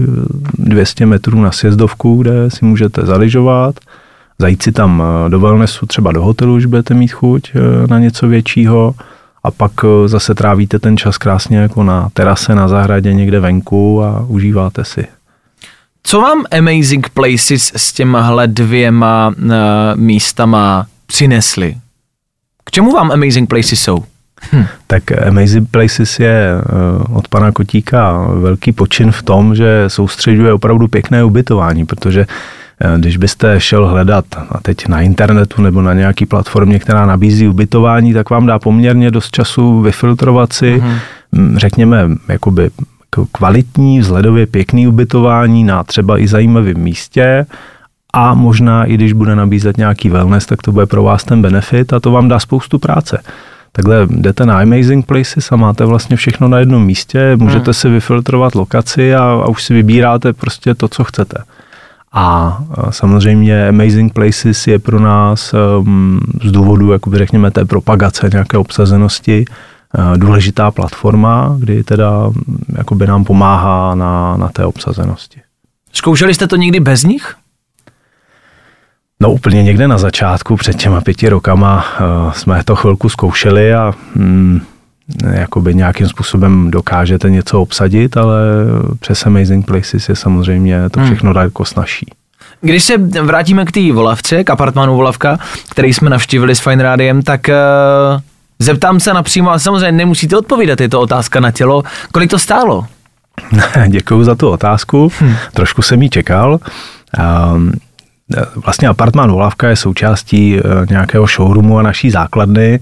200 0.58 1.06
metrů 1.06 1.42
na 1.42 1.52
sjezdovku, 1.52 2.16
kde 2.22 2.52
si 2.52 2.66
můžete 2.66 3.06
zaližovat, 3.06 3.76
zajít 4.40 4.64
si 4.64 4.72
tam 4.72 5.04
eh, 5.04 5.30
do 5.30 5.40
wellnessu, 5.40 5.86
třeba 5.86 6.12
do 6.12 6.22
hotelu, 6.22 6.56
už 6.56 6.66
budete 6.66 6.94
mít 6.94 7.12
chuť 7.12 7.52
eh, 7.56 7.88
na 7.88 8.00
něco 8.00 8.28
většího 8.28 8.96
a 9.44 9.52
pak 9.52 9.72
eh, 9.84 10.08
zase 10.08 10.36
trávíte 10.36 10.80
ten 10.80 10.98
čas 10.98 11.18
krásně 11.18 11.58
jako 11.58 11.84
na 11.84 12.10
terase, 12.14 12.56
na 12.56 12.68
zahradě 12.68 13.14
někde 13.14 13.40
venku 13.40 14.04
a 14.04 14.26
užíváte 14.28 14.84
si. 14.84 15.08
Co 16.04 16.22
vám 16.22 16.44
Amazing 16.58 17.10
Places 17.10 17.72
s 17.76 17.94
těmahle 17.94 18.48
dvěma 18.48 19.28
uh, 19.28 19.54
místama 19.96 20.86
přinesli? 21.06 21.78
K 22.64 22.72
čemu 22.72 22.92
vám 22.92 23.12
Amazing 23.12 23.50
Places 23.50 23.82
jsou? 23.82 24.04
Hm. 24.52 24.66
Tak 24.88 25.28
Amazing 25.28 25.70
Places 25.72 26.20
je 26.20 26.52
eh, 26.60 26.64
od 27.14 27.28
pana 27.28 27.52
Kotíka 27.52 28.28
velký 28.34 28.72
počin 28.72 29.12
v 29.12 29.24
tom, 29.24 29.56
že 29.56 29.84
soustředuje 29.88 30.54
opravdu 30.54 30.88
pěkné 30.88 31.24
ubytování, 31.24 31.86
protože 31.86 32.26
eh, 32.82 32.98
když 32.98 33.18
byste 33.18 33.60
šel 33.60 33.88
hledat 33.88 34.26
a 34.50 34.60
teď 34.62 34.88
na 34.88 35.02
internetu 35.02 35.62
nebo 35.62 35.82
na 35.82 35.94
nějaký 35.94 36.26
platformě, 36.26 36.80
která 36.80 37.06
nabízí 37.06 37.48
ubytování, 37.48 38.14
tak 38.14 38.30
vám 38.30 38.46
dá 38.46 38.60
poměrně 38.60 39.12
dost 39.12 39.32
času 39.32 39.82
vyfiltrovat 39.82 40.54
si, 40.54 40.82
uh-huh. 40.82 41.58
řekněme, 41.58 42.08
jakoby 42.28 42.70
kvalitní, 43.32 44.00
vzhledově 44.00 44.46
pěkný 44.46 44.88
ubytování 44.88 45.64
na 45.64 45.84
třeba 45.84 46.20
i 46.20 46.28
zajímavém 46.28 46.78
místě 46.78 47.46
a 48.14 48.34
možná 48.34 48.86
i 48.86 48.94
když 48.94 49.14
bude 49.14 49.36
nabízet 49.36 49.78
nějaký 49.78 50.10
wellness, 50.10 50.46
tak 50.46 50.62
to 50.62 50.72
bude 50.72 50.86
pro 50.86 51.04
vás 51.04 51.24
ten 51.24 51.42
benefit 51.42 51.94
a 51.94 52.00
to 52.00 52.12
vám 52.12 52.28
dá 52.28 52.40
spoustu 52.40 52.80
práce. 52.80 53.24
Takhle 53.78 54.08
jdete 54.10 54.46
na 54.46 54.60
Amazing 54.60 55.06
Places 55.06 55.52
a 55.52 55.56
máte 55.56 55.86
vlastně 55.86 56.16
všechno 56.16 56.48
na 56.48 56.60
jednom 56.60 56.86
místě, 56.86 57.36
můžete 57.36 57.66
hmm. 57.66 57.74
si 57.74 57.90
vyfiltrovat 57.90 58.56
lokaci 58.56 59.16
a, 59.16 59.24
a 59.24 59.48
už 59.48 59.64
si 59.64 59.74
vybíráte 59.74 60.34
prostě 60.34 60.76
to, 60.76 60.88
co 60.88 61.04
chcete. 61.04 61.38
A 62.12 62.58
samozřejmě 62.90 63.68
Amazing 63.68 64.14
Places 64.14 64.68
je 64.68 64.80
pro 64.80 65.00
nás 65.00 65.54
um, 65.54 66.20
z 66.44 66.52
důvodu, 66.52 66.92
jakoby 66.92 67.18
řekněme, 67.18 67.52
té 67.52 67.66
propagace 67.66 68.30
nějaké 68.34 68.58
obsazenosti 68.58 69.46
uh, 69.46 70.18
důležitá 70.18 70.72
platforma, 70.72 71.56
kdy 71.60 71.84
teda 71.84 72.32
jakoby 72.78 73.08
nám 73.08 73.24
pomáhá 73.24 73.96
na, 73.96 74.38
na 74.38 74.50
té 74.50 74.66
obsazenosti. 74.66 75.42
Zkoušeli 75.94 76.34
jste 76.34 76.48
to 76.48 76.56
někdy 76.56 76.80
bez 76.80 77.04
nich? 77.04 77.36
No 79.22 79.32
úplně 79.32 79.64
někde 79.64 79.88
na 79.88 79.98
začátku, 79.98 80.56
před 80.56 80.78
těma 80.78 81.02
pěti 81.02 81.30
rokama, 81.30 81.86
uh, 82.26 82.32
jsme 82.32 82.64
to 82.64 82.76
chvilku 82.76 83.10
zkoušeli 83.10 83.74
a 83.74 83.94
mm, 84.16 84.62
jakoby 85.32 85.76
nějakým 85.76 86.08
způsobem 86.08 86.72
dokážete 86.72 87.30
něco 87.30 87.62
obsadit, 87.62 88.18
ale 88.18 88.40
přes 89.00 89.26
Amazing 89.26 89.66
Places 89.66 90.10
je 90.10 90.16
samozřejmě 90.16 90.90
to 90.90 91.00
hmm. 91.00 91.10
všechno 91.10 91.28
hmm. 91.28 91.34
daleko 91.34 91.66
snažší. 91.66 92.06
Když 92.62 92.84
se 92.84 92.98
vrátíme 92.98 93.66
k 93.66 93.72
té 93.72 93.92
Volavce, 93.92 94.44
k 94.44 94.50
apartmánu 94.50 94.96
Volavka, 94.96 95.40
který 95.70 95.94
jsme 95.94 96.10
navštívili 96.10 96.56
s 96.56 96.60
Fine 96.60 96.84
Rádiem, 96.84 97.22
tak 97.22 97.50
uh, 97.50 98.22
zeptám 98.60 99.00
se 99.00 99.14
napřímo, 99.14 99.50
ale 99.50 99.60
samozřejmě 99.60 99.92
nemusíte 99.92 100.38
odpovídat, 100.38 100.82
je 100.82 100.90
to 100.90 101.02
otázka 101.02 101.40
na 101.40 101.52
tělo. 101.52 101.84
Kolik 102.12 102.30
to 102.30 102.40
stálo? 102.40 102.86
Děkuji 103.88 104.24
za 104.24 104.36
tu 104.36 104.50
otázku, 104.50 105.12
hmm. 105.20 105.36
trošku 105.54 105.82
jsem 105.82 106.02
ji 106.02 106.10
čekal. 106.10 106.60
Um, 107.54 107.72
Vlastně 108.66 108.88
apartmán 108.88 109.32
Volavka 109.32 109.70
je 109.70 109.76
součástí 109.76 110.58
eh, 110.58 110.62
nějakého 110.90 111.28
showroomu 111.28 111.80
a 111.80 111.82
naší 111.82 112.10
základny, 112.10 112.80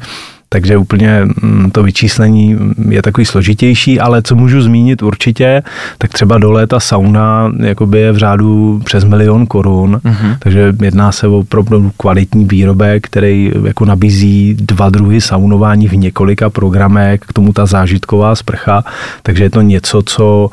takže 0.49 0.77
úplně 0.77 1.21
mm, 1.41 1.71
to 1.71 1.83
vyčíslení 1.83 2.57
je 2.89 3.01
takový 3.01 3.25
složitější, 3.25 3.99
ale 3.99 4.21
co 4.21 4.35
můžu 4.35 4.61
zmínit 4.61 5.03
určitě, 5.03 5.63
tak 5.97 6.13
třeba 6.13 6.37
dole 6.37 6.67
ta 6.67 6.79
sauna 6.79 7.51
jakoby 7.59 7.99
je 7.99 8.11
v 8.11 8.17
řádu 8.17 8.81
přes 8.85 9.03
milion 9.03 9.45
korun, 9.45 10.01
uh-huh. 10.05 10.37
takže 10.39 10.73
jedná 10.81 11.11
se 11.11 11.27
o 11.27 11.39
opravdu 11.39 11.91
kvalitní 11.97 12.45
výrobek, 12.45 13.05
který 13.05 13.51
jako 13.65 13.85
nabízí 13.85 14.53
dva 14.53 14.89
druhy 14.89 15.21
saunování 15.21 15.87
v 15.87 15.95
několika 15.95 16.49
programech, 16.49 17.19
k 17.19 17.33
tomu 17.33 17.53
ta 17.53 17.65
zážitková 17.65 18.35
sprcha, 18.35 18.83
takže 19.23 19.43
je 19.43 19.49
to 19.49 19.61
něco, 19.61 20.01
co 20.05 20.49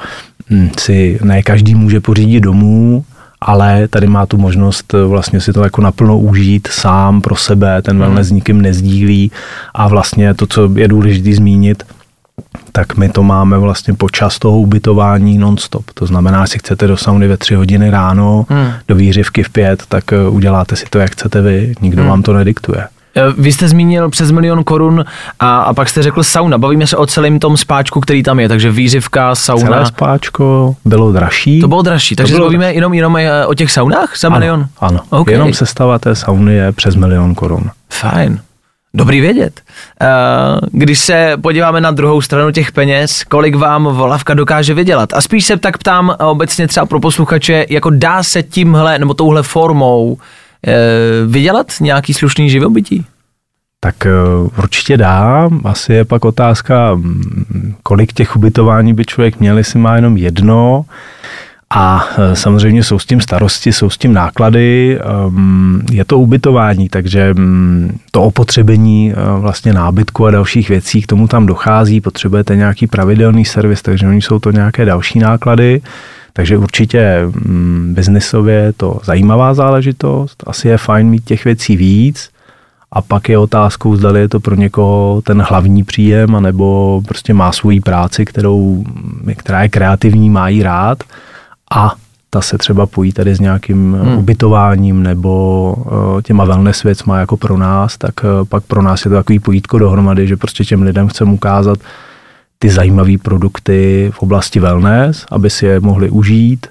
mm, 0.50 0.70
si 0.78 1.18
ne 1.24 1.42
každý 1.42 1.74
může 1.74 2.00
pořídit 2.00 2.40
domů, 2.40 3.04
ale 3.42 3.88
tady 3.88 4.06
má 4.06 4.26
tu 4.26 4.38
možnost 4.38 4.94
eh, 4.94 5.04
vlastně 5.04 5.40
si 5.40 5.52
to 5.52 5.64
jako 5.64 5.82
naplno 5.82 6.18
užít 6.18 6.68
sám 6.70 7.20
pro 7.20 7.36
sebe, 7.36 7.82
ten 7.82 7.98
wellness 7.98 8.28
hmm. 8.28 8.34
nikým 8.34 8.62
nezdílí 8.62 9.30
a 9.74 9.88
vlastně 9.88 10.34
to, 10.34 10.46
co 10.46 10.70
je 10.76 10.88
důležité 10.88 11.34
zmínit, 11.34 11.82
tak 12.72 12.96
my 12.96 13.08
to 13.08 13.22
máme 13.22 13.58
vlastně 13.58 13.94
počas 13.94 14.38
toho 14.38 14.58
ubytování 14.58 15.38
non-stop. 15.38 15.84
To 15.94 16.06
znamená, 16.06 16.40
jestli 16.42 16.58
chcete 16.58 16.86
do 16.86 16.96
sauny 16.96 17.28
ve 17.28 17.36
tři 17.36 17.54
hodiny 17.54 17.90
ráno, 17.90 18.46
hmm. 18.48 18.72
do 18.88 18.94
výřivky 18.94 19.42
v 19.42 19.50
pět, 19.50 19.82
tak 19.88 20.12
eh, 20.12 20.28
uděláte 20.28 20.76
si 20.76 20.86
to, 20.90 20.98
jak 20.98 21.10
chcete 21.10 21.42
vy, 21.42 21.74
nikdo 21.80 22.02
hmm. 22.02 22.10
vám 22.10 22.22
to 22.22 22.32
nediktuje. 22.32 22.88
Eh, 23.16 23.22
vy 23.38 23.52
jste 23.52 23.68
zmínil 23.68 24.10
přes 24.10 24.30
milion 24.30 24.64
korun 24.64 25.04
a, 25.40 25.62
a 25.62 25.74
pak 25.74 25.88
jste 25.88 26.02
řekl 26.02 26.22
sauna. 26.22 26.58
Bavíme 26.58 26.86
se 26.86 26.96
o 26.96 27.06
celém 27.06 27.38
tom 27.38 27.56
spáčku, 27.56 28.00
který 28.00 28.22
tam 28.22 28.40
je, 28.40 28.48
takže 28.48 28.70
výřivka, 28.70 29.34
sauna. 29.34 29.66
Celé 29.66 29.86
spáčko 29.86 30.76
bylo 30.84 31.12
dražší. 31.12 31.60
To 31.60 31.68
bylo 31.68 31.82
dražší, 31.82 32.16
takže 32.16 32.34
bylo... 32.34 32.46
bavíme 32.46 32.74
jenom, 32.74 32.94
jenom 32.94 33.18
o 33.46 33.54
těch 33.54 33.70
saunách 33.70 34.18
za 34.18 34.28
ano, 34.28 34.38
milion? 34.38 34.66
Ano, 34.80 35.00
okay. 35.10 35.34
jenom 35.34 35.52
sestava 35.52 35.98
té 35.98 36.14
sauny 36.14 36.54
je 36.54 36.72
přes 36.72 36.96
milion 36.96 37.34
korun. 37.34 37.70
Fajn. 37.90 38.40
Dobrý 38.94 39.20
vědět. 39.20 39.60
Eh, 40.00 40.06
když 40.70 40.98
se 40.98 41.36
podíváme 41.42 41.80
na 41.80 41.90
druhou 41.90 42.20
stranu 42.20 42.50
těch 42.50 42.72
peněz, 42.72 43.24
kolik 43.24 43.54
vám 43.54 43.84
volavka 43.84 44.34
dokáže 44.34 44.74
vydělat? 44.74 45.08
A 45.14 45.20
spíš 45.20 45.44
se 45.44 45.56
tak 45.56 45.78
ptám 45.78 46.16
obecně 46.18 46.68
třeba 46.68 46.86
pro 46.86 47.00
posluchače, 47.00 47.66
jako 47.70 47.90
dá 47.90 48.22
se 48.22 48.42
tímhle 48.42 48.98
nebo 48.98 49.14
touhle 49.14 49.42
formou 49.42 50.16
eh, 50.20 50.41
vydělat 51.26 51.66
nějaký 51.80 52.14
slušný 52.14 52.50
živobytí? 52.50 53.06
Tak 53.84 54.06
eh, 54.06 54.10
určitě 54.58 54.96
dá. 54.96 55.48
Asi 55.64 55.92
je 55.92 56.04
pak 56.04 56.24
otázka, 56.24 56.94
mm, 56.94 57.74
kolik 57.82 58.12
těch 58.12 58.36
ubytování 58.36 58.94
by 58.94 59.04
člověk 59.04 59.40
měl, 59.40 59.58
jestli 59.58 59.78
má 59.78 59.96
jenom 59.96 60.16
jedno. 60.16 60.84
A 61.74 62.08
e, 62.18 62.36
samozřejmě 62.36 62.84
jsou 62.84 62.98
s 62.98 63.06
tím 63.06 63.20
starosti, 63.20 63.72
jsou 63.72 63.90
s 63.90 63.98
tím 63.98 64.12
náklady, 64.12 64.98
ehm, 65.00 65.82
je 65.90 66.04
to 66.04 66.18
ubytování, 66.18 66.88
takže 66.88 67.34
mm, 67.34 67.98
to 68.10 68.22
opotřebení 68.22 69.14
vlastně 69.38 69.72
nábytku 69.72 70.26
a 70.26 70.30
dalších 70.30 70.68
věcí, 70.68 71.02
k 71.02 71.06
tomu 71.06 71.28
tam 71.28 71.46
dochází, 71.46 72.00
potřebujete 72.00 72.56
nějaký 72.56 72.86
pravidelný 72.86 73.44
servis, 73.44 73.82
takže 73.82 74.08
oni 74.08 74.22
jsou 74.22 74.38
to 74.38 74.50
nějaké 74.50 74.84
další 74.84 75.18
náklady. 75.18 75.80
Takže 76.32 76.58
určitě 76.58 77.22
mm, 77.24 77.92
biznisově 77.94 78.54
je 78.54 78.72
to 78.72 79.00
zajímavá 79.04 79.54
záležitost, 79.54 80.44
asi 80.46 80.68
je 80.68 80.78
fajn 80.78 81.08
mít 81.08 81.24
těch 81.24 81.44
věcí 81.44 81.76
víc, 81.76 82.30
a 82.92 83.02
pak 83.02 83.28
je 83.28 83.38
otázkou, 83.38 83.96
zda 83.96 84.18
je 84.18 84.28
to 84.28 84.40
pro 84.40 84.54
někoho 84.54 85.22
ten 85.24 85.42
hlavní 85.42 85.84
příjem, 85.84 86.34
anebo 86.34 87.00
prostě 87.08 87.34
má 87.34 87.52
svoji 87.52 87.80
práci, 87.80 88.24
kterou, 88.24 88.84
která 89.36 89.62
je 89.62 89.68
kreativní, 89.68 90.30
má 90.30 90.48
jí 90.48 90.62
rád 90.62 91.02
a 91.74 91.94
ta 92.30 92.40
se 92.40 92.58
třeba 92.58 92.86
pojí 92.86 93.12
tady 93.12 93.34
s 93.34 93.40
nějakým 93.40 93.92
hmm. 93.92 94.18
ubytováním 94.18 95.02
nebo 95.02 95.74
uh, 95.76 96.22
těma 96.22 96.44
wellness 96.44 96.82
věcma 96.82 97.18
jako 97.18 97.36
pro 97.36 97.56
nás, 97.56 97.96
tak 97.96 98.14
uh, 98.24 98.48
pak 98.48 98.64
pro 98.64 98.82
nás 98.82 99.04
je 99.04 99.08
to 99.08 99.14
takový 99.14 99.38
pojítko 99.38 99.78
dohromady, 99.78 100.28
že 100.28 100.36
prostě 100.36 100.64
těm 100.64 100.82
lidem 100.82 101.08
chceme 101.08 101.32
ukázat 101.32 101.78
ty 102.62 102.70
zajímavé 102.70 103.18
produkty 103.18 104.10
v 104.14 104.18
oblasti 104.22 104.60
wellness, 104.60 105.26
aby 105.30 105.50
si 105.50 105.66
je 105.66 105.80
mohli 105.80 106.10
užít, 106.10 106.66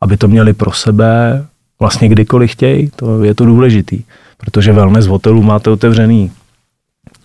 aby 0.00 0.16
to 0.16 0.28
měli 0.28 0.52
pro 0.52 0.72
sebe 0.72 1.44
vlastně 1.80 2.08
kdykoliv 2.08 2.50
chtějí, 2.50 2.90
to 2.96 3.24
je 3.24 3.34
to 3.34 3.44
důležitý, 3.44 4.02
protože 4.38 4.72
wellness 4.72 5.06
v 5.06 5.10
hotelu 5.10 5.42
máte 5.42 5.70
otevřený 5.70 6.30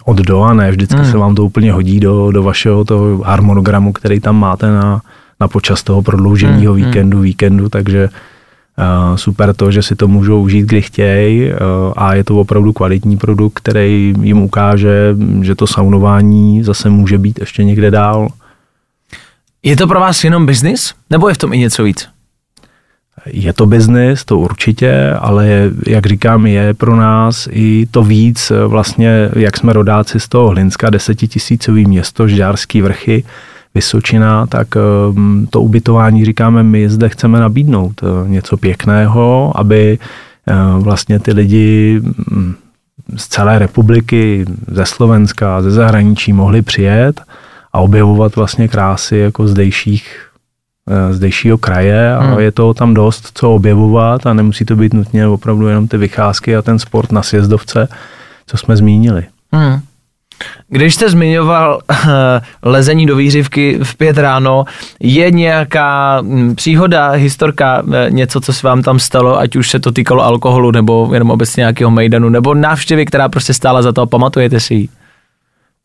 od 0.06 0.18
do 0.18 0.42
a 0.42 0.54
ne 0.54 0.72
vždycky 0.72 0.96
hmm. 0.96 1.12
se 1.12 1.18
vám 1.18 1.36
to 1.36 1.46
úplně 1.46 1.74
hodí 1.74 2.00
do, 2.00 2.32
do 2.32 2.44
vašeho 2.44 2.86
toho 2.86 3.18
harmonogramu, 3.18 3.94
který 3.94 4.20
tam 4.20 4.40
máte 4.40 4.72
na, 4.72 5.02
na 5.40 5.48
počas 5.48 5.84
toho 5.84 6.02
prodlouženého 6.02 6.74
hmm, 6.74 6.82
hmm, 6.82 6.86
víkendu, 6.86 7.20
víkendu, 7.20 7.70
takže 7.70 8.10
super 9.16 9.54
to, 9.54 9.72
že 9.72 9.82
si 9.82 9.96
to 9.96 10.08
můžou 10.08 10.42
užít, 10.42 10.66
kdy 10.66 10.82
chtějí 10.82 11.52
uh, 11.52 11.58
a 11.96 12.14
je 12.14 12.24
to 12.24 12.40
opravdu 12.40 12.74
kvalitní 12.74 13.18
produkt, 13.18 13.60
který 13.60 14.14
jim 14.22 14.42
ukáže, 14.42 15.16
že 15.42 15.56
to 15.56 15.68
saunování 15.68 16.64
zase 16.64 16.90
může 16.90 17.18
být 17.18 17.40
ještě 17.40 17.64
někde 17.64 17.92
dál. 17.92 18.28
Je 19.64 19.76
to 19.76 19.88
pro 19.88 20.00
vás 20.00 20.24
jenom 20.24 20.46
biznis, 20.46 20.94
nebo 21.10 21.30
je 21.30 21.36
v 21.36 21.38
tom 21.38 21.54
i 21.54 21.58
něco 21.58 21.84
víc? 21.84 22.10
Je 23.26 23.54
to 23.54 23.66
biznis, 23.66 24.26
to 24.26 24.38
určitě, 24.38 25.14
ale 25.20 25.72
jak 25.88 26.06
říkám, 26.06 26.48
je 26.48 26.74
pro 26.74 26.96
nás 26.96 27.48
i 27.52 27.88
to 27.92 28.04
víc, 28.04 28.52
vlastně, 28.68 29.30
jak 29.36 29.58
jsme 29.58 29.74
rodáci 29.74 30.20
z 30.20 30.28
toho 30.28 30.50
Hlinska, 30.50 30.90
desetitisícový 30.90 31.86
město, 31.86 32.28
Žďárský 32.28 32.82
vrchy, 32.82 33.24
Vysočina, 33.76 34.48
tak 34.48 34.68
ehm, 34.76 35.48
to 35.50 35.62
ubytování 35.62 36.26
říkáme, 36.26 36.64
my 36.64 36.90
zde 36.90 37.10
chceme 37.10 37.40
nabídnout 37.40 38.02
eh, 38.04 38.30
něco 38.30 38.58
pěkného, 38.58 39.54
aby 39.56 40.00
eh, 40.48 40.54
vlastně 40.78 41.20
ty 41.20 41.34
lidi 41.34 42.02
mm, 42.04 42.56
z 43.18 43.28
celé 43.28 43.60
republiky, 43.60 44.46
ze 44.68 44.86
Slovenska, 44.86 45.62
ze 45.62 45.72
zahraničí 45.72 46.34
mohli 46.34 46.62
přijet 46.62 47.22
a 47.74 47.80
objevovat 47.80 48.36
vlastně 48.36 48.68
krásy 48.68 49.18
jako 49.18 49.48
zdejších 49.48 50.28
eh, 50.90 51.14
zdejšího 51.14 51.58
kraje 51.58 52.16
a 52.16 52.24
hmm. 52.24 52.40
je 52.40 52.52
to 52.52 52.74
tam 52.74 52.94
dost, 52.94 53.32
co 53.34 53.52
objevovat 53.52 54.26
a 54.26 54.34
nemusí 54.34 54.66
to 54.66 54.76
být 54.76 54.94
nutně 54.94 55.28
opravdu 55.28 55.68
jenom 55.68 55.88
ty 55.88 55.98
vycházky 55.98 56.56
a 56.56 56.62
ten 56.62 56.80
sport 56.80 57.12
na 57.12 57.24
sjezdovce, 57.24 57.88
co 58.48 58.58
jsme 58.58 58.78
zmínili. 58.78 59.26
Hmm. 59.52 59.80
Když 60.70 60.96
jste 60.96 61.10
zmiňoval 61.10 61.80
uh, 61.90 61.98
lezení 62.64 63.06
do 63.06 63.16
výřivky 63.16 63.80
v 63.84 63.96
pět 63.96 64.18
ráno, 64.18 64.66
je 65.00 65.32
nějaká 65.32 66.22
hm, 66.22 66.56
příhoda, 66.56 67.10
historka, 67.10 67.82
uh, 67.82 67.94
něco, 68.10 68.42
co 68.42 68.54
se 68.54 68.68
vám 68.68 68.82
tam 68.82 69.00
stalo, 69.00 69.40
ať 69.40 69.56
už 69.56 69.70
se 69.70 69.80
to 69.80 69.92
týkalo 69.92 70.24
alkoholu, 70.24 70.72
nebo 70.72 71.10
jenom 71.14 71.32
obecně 71.32 71.62
nějakého 71.62 71.92
mejdanu, 71.92 72.30
nebo 72.30 72.54
návštěvy, 72.54 73.06
která 73.06 73.30
prostě 73.30 73.54
stála 73.54 73.82
za 73.82 73.92
to 73.92 74.02
a 74.02 74.06
pamatujete 74.06 74.60
si 74.60 74.74
ji? 74.74 74.90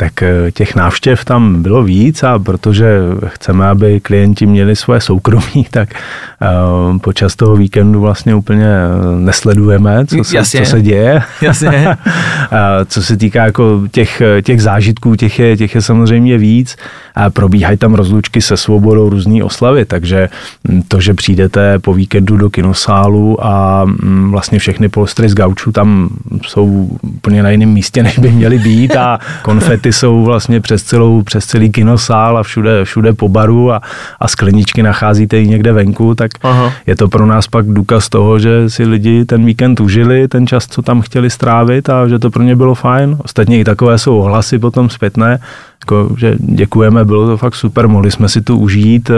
Tak 0.01 0.23
eh, 0.23 0.53
těch 0.53 0.75
návštěv 0.75 1.25
tam 1.25 1.63
bylo 1.63 1.83
víc 1.83 2.23
a 2.23 2.39
protože 2.39 2.99
chceme, 3.27 3.69
aby 3.69 4.01
klienti 4.01 4.47
měli 4.47 4.77
svoje 4.77 5.01
soukromí, 5.01 5.67
tak 5.71 5.89
uh, 5.91 6.99
počas 6.99 7.37
toho 7.37 7.57
víkendu 7.57 8.01
vlastně 8.01 8.35
úplně 8.35 8.67
eh, 8.67 9.21
nesledujeme, 9.21 10.07
co 10.07 10.25
se, 10.25 10.37
Jasně. 10.37 10.61
co 10.61 10.71
se 10.71 10.83
děje. 10.83 11.23
Jasně. 11.43 11.97
co 12.87 13.03
se 13.03 13.17
týká 13.17 13.45
jako 13.45 13.83
těch, 13.91 14.23
těch 14.43 14.63
zážitků, 14.63 15.17
těch 15.17 15.39
je, 15.39 15.57
těch 15.57 15.75
je 15.75 15.83
samozřejmě 15.83 16.39
víc. 16.39 16.77
A 17.15 17.31
probíhají 17.31 17.79
tam 17.79 17.95
rozlučky 17.95 18.41
se 18.41 18.57
svobodou 18.57 19.09
různý 19.09 19.43
oslavy, 19.43 19.85
takže 19.85 20.29
hm, 20.69 20.83
to, 20.89 21.01
že 21.01 21.15
přijdete 21.15 21.79
po 21.79 21.95
víkendu 21.95 22.37
do 22.37 22.51
kinosálu 22.51 23.47
a 23.47 23.85
hm, 23.85 24.31
vlastně 24.31 24.59
všechny 24.59 24.89
polstry 24.89 25.29
z 25.29 25.35
gaučů 25.35 25.73
tam 25.73 26.09
jsou 26.47 26.89
úplně 27.03 27.43
na 27.43 27.51
jiném 27.51 27.69
místě, 27.69 28.03
než 28.03 28.19
by 28.19 28.33
měly 28.33 28.59
být 28.59 28.97
a 28.97 29.19
konfety 29.43 29.88
ty 29.89 29.93
jsou 29.93 30.25
vlastně 30.25 30.61
přes, 30.61 30.83
celou, 30.83 31.23
přes 31.23 31.47
celý 31.47 31.71
kinosál 31.71 32.39
a 32.39 32.43
všude, 32.43 32.85
všude 32.85 33.13
po 33.13 33.29
baru 33.29 33.73
a, 33.73 33.81
a 34.21 34.29
skleničky 34.29 34.83
nacházíte 34.83 35.41
i 35.41 35.49
někde 35.49 35.73
venku, 35.73 36.15
tak 36.15 36.31
Aha. 36.43 36.73
je 36.87 36.97
to 36.97 37.09
pro 37.09 37.27
nás 37.27 37.47
pak 37.47 37.67
důkaz 37.67 38.09
toho, 38.09 38.39
že 38.39 38.71
si 38.71 38.85
lidi 38.85 39.25
ten 39.25 39.45
víkend 39.45 39.81
užili, 39.81 40.29
ten 40.29 40.47
čas, 40.47 40.67
co 40.67 40.83
tam 40.83 41.01
chtěli 41.01 41.31
strávit 41.31 41.89
a 41.89 42.09
že 42.09 42.19
to 42.19 42.31
pro 42.31 42.43
ně 42.43 42.57
bylo 42.57 42.75
fajn. 42.75 43.17
Ostatně 43.25 43.61
i 43.61 43.65
takové 43.65 43.99
jsou 43.99 44.19
ohlasy 44.19 44.59
potom 44.59 44.91
zpětné, 44.91 45.39
jako, 45.81 46.17
že 46.17 46.37
děkujeme, 46.39 47.05
bylo 47.05 47.27
to 47.27 47.37
fakt 47.37 47.55
super, 47.55 47.89
mohli 47.89 48.11
jsme 48.11 48.29
si 48.29 48.41
tu 48.41 48.59
užít, 48.59 49.11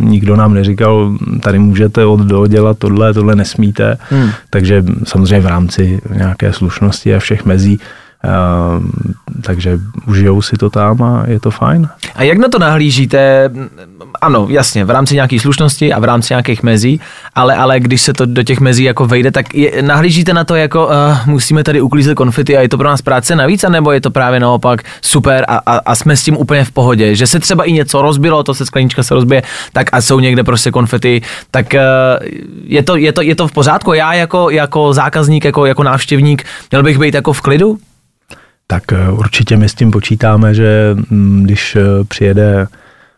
nikdo 0.00 0.36
nám 0.36 0.54
neříkal, 0.54 1.16
tady 1.40 1.58
můžete 1.58 2.04
od 2.04 2.20
do 2.20 2.46
dělat 2.46 2.78
tohle, 2.78 3.14
tohle 3.14 3.36
nesmíte, 3.36 3.98
hmm. 4.10 4.30
takže 4.50 4.84
samozřejmě 5.04 5.40
v 5.40 5.46
rámci 5.46 6.00
nějaké 6.14 6.52
slušnosti 6.52 7.14
a 7.14 7.18
všech 7.18 7.44
mezí 7.44 7.80
takže 9.42 9.78
užijou 10.06 10.42
si 10.42 10.56
to 10.56 10.70
tam 10.70 11.02
a 11.02 11.24
je 11.26 11.40
to 11.40 11.50
fajn. 11.50 11.88
A 12.14 12.22
jak 12.22 12.38
na 12.38 12.48
to 12.48 12.58
nahlížíte? 12.58 13.50
Ano, 14.20 14.46
jasně, 14.50 14.84
v 14.84 14.90
rámci 14.90 15.14
nějaké 15.14 15.40
slušnosti 15.40 15.92
a 15.92 15.98
v 15.98 16.04
rámci 16.04 16.32
nějakých 16.32 16.62
mezí, 16.62 17.00
ale, 17.34 17.56
ale 17.56 17.80
když 17.80 18.02
se 18.02 18.12
to 18.12 18.26
do 18.26 18.42
těch 18.42 18.60
mezí 18.60 18.84
jako 18.84 19.06
vejde, 19.06 19.30
tak 19.30 19.54
je, 19.54 19.82
nahlížíte 19.82 20.34
na 20.34 20.44
to 20.44 20.54
jako 20.54 20.86
uh, 20.86 20.92
musíme 21.26 21.64
tady 21.64 21.80
uklízet 21.80 22.14
konfety 22.14 22.56
a 22.56 22.60
je 22.60 22.68
to 22.68 22.78
pro 22.78 22.88
nás 22.88 23.02
práce 23.02 23.36
navíc, 23.36 23.64
anebo 23.64 23.92
je 23.92 24.00
to 24.00 24.10
právě 24.10 24.40
naopak 24.40 24.82
super 25.02 25.44
a, 25.48 25.56
a, 25.66 25.76
a 25.78 25.94
jsme 25.94 26.16
s 26.16 26.22
tím 26.22 26.36
úplně 26.36 26.64
v 26.64 26.70
pohodě, 26.70 27.14
že 27.14 27.26
se 27.26 27.40
třeba 27.40 27.64
i 27.64 27.72
něco 27.72 28.02
rozbilo, 28.02 28.42
to 28.42 28.54
se 28.54 28.66
sklenička 28.66 29.02
se 29.02 29.14
rozbije, 29.14 29.42
tak 29.72 29.86
a 29.92 30.00
jsou 30.00 30.20
někde 30.20 30.44
prostě 30.44 30.70
konfety, 30.70 31.22
tak 31.50 31.66
uh, 31.74 32.26
je, 32.64 32.82
to, 32.82 32.96
je, 32.96 33.12
to, 33.12 33.22
je 33.22 33.34
to 33.34 33.48
v 33.48 33.52
pořádku. 33.52 33.92
Já 33.92 34.14
jako, 34.14 34.50
jako 34.50 34.92
zákazník, 34.92 35.44
jako, 35.44 35.66
jako 35.66 35.82
návštěvník, 35.82 36.44
měl 36.70 36.82
bych 36.82 36.98
být 36.98 37.14
jako 37.14 37.32
v 37.32 37.40
klidu? 37.40 37.78
Tak 38.72 38.92
eh, 38.92 39.10
určitě 39.10 39.56
my 39.56 39.68
s 39.68 39.74
tím 39.74 39.90
počítáme, 39.90 40.54
že 40.54 40.96
mm, 41.10 41.42
když 41.44 41.76
eh, 41.76 42.04
přijede 42.08 42.66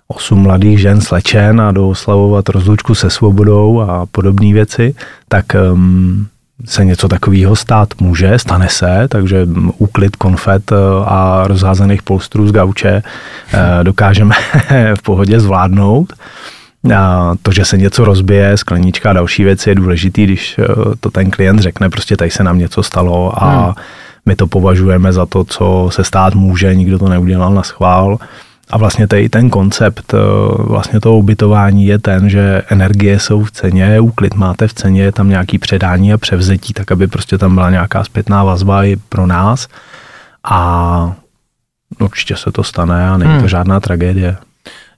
osm 0.09 0.39
mladých 0.39 0.81
žen 0.81 1.01
slečen 1.01 1.61
a 1.61 1.73
jdou 1.73 1.91
oslavovat 1.91 2.49
rozlučku 2.49 2.95
se 2.95 3.11
svobodou 3.11 3.81
a 3.81 4.07
podobné 4.13 4.53
věci, 4.53 4.95
tak 5.29 5.45
um, 5.73 6.27
se 6.65 6.85
něco 6.85 7.09
takového 7.09 7.57
stát 7.57 7.89
může, 8.01 8.39
stane 8.39 8.69
se, 8.69 9.07
takže 9.09 9.47
mm, 9.47 9.71
úklid 9.79 10.17
konfet 10.17 10.73
eh, 10.73 10.77
a 11.07 11.45
rozházených 11.47 12.03
polstrů 12.03 12.49
z 12.49 12.53
gauče 12.53 13.03
dokážeme 13.83 14.35
v 14.99 15.03
pohodě 15.03 15.41
zvládnout. 15.41 16.13
A 16.97 17.33
to, 17.43 17.53
že 17.53 17.65
se 17.65 17.79
něco 17.79 18.05
rozbije, 18.05 18.57
sklenička 18.57 19.11
a 19.11 19.13
další 19.13 19.45
věci 19.45 19.71
je 19.71 19.75
důležitý, 19.75 20.25
když 20.25 20.61
to 21.01 21.11
ten 21.11 21.31
klient 21.31 21.59
řekne, 21.59 21.91
prostě 21.91 22.17
tady 22.17 22.31
se 22.31 22.45
nám 22.45 22.59
něco 22.59 22.83
stalo 22.83 23.43
a 23.45 23.65
hmm 23.65 23.75
my 24.27 24.37
to 24.37 24.47
považujeme 24.47 25.13
za 25.13 25.27
to, 25.27 25.45
co 25.45 25.89
se 25.93 26.05
stát 26.05 26.35
může, 26.35 26.75
nikdo 26.75 26.99
to 26.99 27.09
neudělal 27.09 27.55
na 27.55 27.63
schvál. 27.63 28.19
A 28.71 28.79
vlastně 28.79 29.07
tady 29.07 29.29
ten 29.29 29.51
koncept 29.51 30.15
eh, 30.15 30.19
vlastně 30.59 31.01
toho 31.01 31.19
ubytování 31.19 31.87
je 31.87 31.99
ten, 31.99 32.29
že 32.29 32.63
energie 32.69 33.19
jsou 33.19 33.45
v 33.45 33.51
ceně, 33.51 34.01
úklid 34.01 34.35
máte 34.35 34.69
v 34.69 34.75
ceně, 34.75 35.03
je 35.03 35.13
tam 35.13 35.29
nějaký 35.29 35.59
předání 35.59 36.13
a 36.13 36.19
převzetí, 36.19 36.73
tak 36.73 36.93
aby 36.93 37.07
prostě 37.07 37.39
tam 37.39 37.55
byla 37.55 37.71
nějaká 37.71 38.05
zpětná 38.05 38.45
vazba 38.45 38.85
i 38.85 38.97
pro 38.97 39.27
nás. 39.27 39.69
A 40.45 41.13
určitě 42.01 42.37
se 42.37 42.53
to 42.53 42.65
stane 42.65 43.09
a 43.09 43.17
není 43.17 43.33
to 43.33 43.39
hmm. 43.39 43.49
žádná 43.49 43.81
tragédie. 43.81 44.37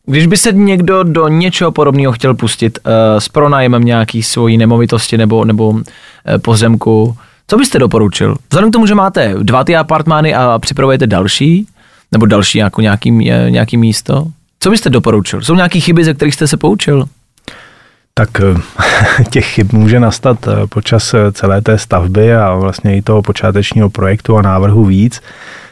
Když 0.06 0.26
by 0.26 0.36
se 0.36 0.52
někdo 0.52 1.02
do 1.02 1.28
něčeho 1.28 1.72
podobného 1.72 2.12
chtěl 2.12 2.34
pustit 2.34 2.78
uh, 2.78 2.92
s 3.18 3.28
pronájemem 3.28 3.84
nějaký 3.84 4.22
svojí 4.22 4.58
nemovitosti 4.58 5.18
nebo, 5.18 5.44
nebo 5.44 5.68
uh, 5.68 5.82
pozemku, 6.42 7.16
Co 7.48 7.56
byste 7.56 7.78
doporučil? 7.78 8.36
Vzhledem 8.48 8.70
k 8.70 8.72
tomu, 8.72 8.86
že 8.86 8.94
máte 8.94 9.34
dva 9.42 9.64
ty 9.64 9.76
apartmány 9.76 10.34
a 10.34 10.58
připravujete 10.58 11.06
další, 11.06 11.66
nebo 12.12 12.26
další 12.26 12.58
jako 12.58 12.80
nějaký, 12.80 13.10
nějaký 13.48 13.76
místo, 13.76 14.26
co 14.60 14.70
byste 14.70 14.90
doporučil? 14.90 15.42
Jsou 15.42 15.54
nějaké 15.54 15.80
chyby, 15.80 16.04
ze 16.04 16.14
kterých 16.14 16.34
jste 16.34 16.48
se 16.48 16.56
poučil? 16.56 17.04
Tak 18.18 18.40
eh, 18.40 19.24
těch 19.30 19.46
chyb 19.46 19.72
může 19.72 20.00
nastat 20.00 20.48
eh, 20.48 20.66
počas 20.66 21.14
eh, 21.14 21.32
celé 21.32 21.62
té 21.62 21.78
stavby 21.78 22.34
a 22.34 22.54
vlastně 22.54 22.96
i 22.96 23.02
toho 23.02 23.22
počátečního 23.22 23.90
projektu 23.90 24.36
a 24.36 24.42
návrhu 24.42 24.84
víc. 24.84 25.20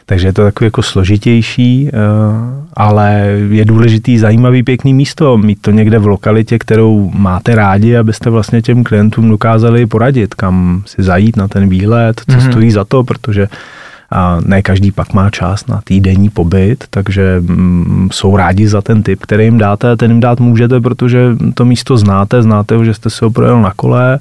Takže 0.05 0.27
je 0.27 0.33
to 0.33 0.43
takový 0.43 0.65
jako 0.65 0.81
složitější, 0.81 1.89
ale 2.73 3.37
je 3.49 3.65
důležitý 3.65 4.17
zajímavý 4.17 4.63
pěkný 4.63 4.93
místo, 4.93 5.37
mít 5.37 5.61
to 5.61 5.71
někde 5.71 5.99
v 5.99 6.07
lokalitě, 6.07 6.59
kterou 6.59 7.11
máte 7.13 7.55
rádi, 7.55 7.97
abyste 7.97 8.29
vlastně 8.29 8.61
těm 8.61 8.83
klientům 8.83 9.29
dokázali 9.29 9.85
poradit, 9.85 10.33
kam 10.33 10.83
si 10.85 11.03
zajít 11.03 11.37
na 11.37 11.47
ten 11.47 11.69
výlet, 11.69 12.21
co 12.29 12.37
mm-hmm. 12.37 12.49
stojí 12.49 12.71
za 12.71 12.85
to, 12.85 13.03
protože 13.03 13.47
a 14.11 14.39
ne 14.45 14.61
každý 14.61 14.91
pak 14.91 15.13
má 15.13 15.29
čas 15.29 15.67
na 15.67 15.81
týdenní 15.83 16.29
pobyt, 16.29 16.83
takže 16.89 17.37
mm, 17.39 18.09
jsou 18.11 18.37
rádi 18.37 18.67
za 18.67 18.81
ten 18.81 19.03
typ, 19.03 19.19
který 19.21 19.43
jim 19.43 19.57
dáte, 19.57 19.97
ten 19.97 20.11
jim 20.11 20.19
dát 20.19 20.39
můžete, 20.39 20.81
protože 20.81 21.19
to 21.53 21.65
místo 21.65 21.97
znáte, 21.97 22.43
znáte 22.43 22.75
ho, 22.75 22.85
že 22.85 22.93
jste 22.93 23.09
se 23.09 23.25
ho 23.25 23.31
projel 23.31 23.61
na 23.61 23.73
kole, 23.75 24.19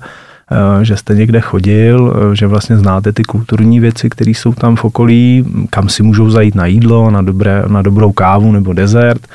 eh, 0.50 0.84
že 0.84 0.96
jste 0.96 1.14
někde 1.14 1.40
chodil, 1.40 2.14
eh, 2.16 2.36
že 2.36 2.46
vlastně 2.46 2.76
znáte 2.76 3.12
ty 3.12 3.22
kulturní 3.22 3.80
věci, 3.80 4.10
které 4.10 4.30
jsou 4.30 4.54
tam 4.54 4.76
v 4.76 4.84
okolí, 4.84 5.44
kam 5.70 5.88
si 5.88 6.02
můžou 6.02 6.30
zajít 6.30 6.54
na 6.54 6.66
jídlo, 6.66 7.10
na, 7.10 7.22
dobré, 7.22 7.62
na 7.68 7.82
dobrou 7.82 8.12
kávu 8.12 8.52
nebo 8.52 8.72
dezert. 8.72 9.26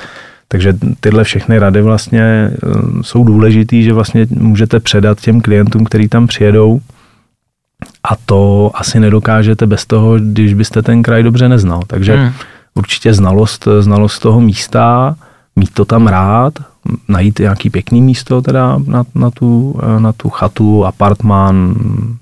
Takže 0.47 0.73
tyhle 0.99 1.23
všechny 1.23 1.59
rady 1.59 1.81
vlastně 1.81 2.21
eh, 2.21 2.57
jsou 3.01 3.23
důležitý, 3.23 3.83
že 3.83 3.93
vlastně 3.93 4.27
můžete 4.29 4.79
předat 4.79 5.21
těm 5.21 5.41
klientům, 5.41 5.83
kteří 5.83 6.07
tam 6.07 6.27
přijedou, 6.27 6.79
a 8.03 8.15
to 8.25 8.71
asi 8.73 8.99
nedokážete 8.99 9.67
bez 9.67 9.85
toho, 9.85 10.19
když 10.19 10.53
byste 10.53 10.81
ten 10.81 11.03
kraj 11.03 11.23
dobře 11.23 11.49
neznal. 11.49 11.81
Takže 11.87 12.15
hmm. 12.15 12.31
určitě 12.75 13.13
znalost, 13.13 13.67
znalost 13.79 14.19
toho 14.19 14.41
místa, 14.41 15.15
mít 15.55 15.73
to 15.73 15.85
tam 15.85 16.07
rád, 16.07 16.53
najít 17.07 17.39
nějaký 17.39 17.69
pěkný 17.69 18.01
místo 18.01 18.41
teda 18.41 18.79
na, 18.87 19.03
na, 19.15 19.31
tu, 19.31 19.79
na 19.99 20.13
tu 20.13 20.29
chatu, 20.29 20.85
apartmán, 20.85 21.75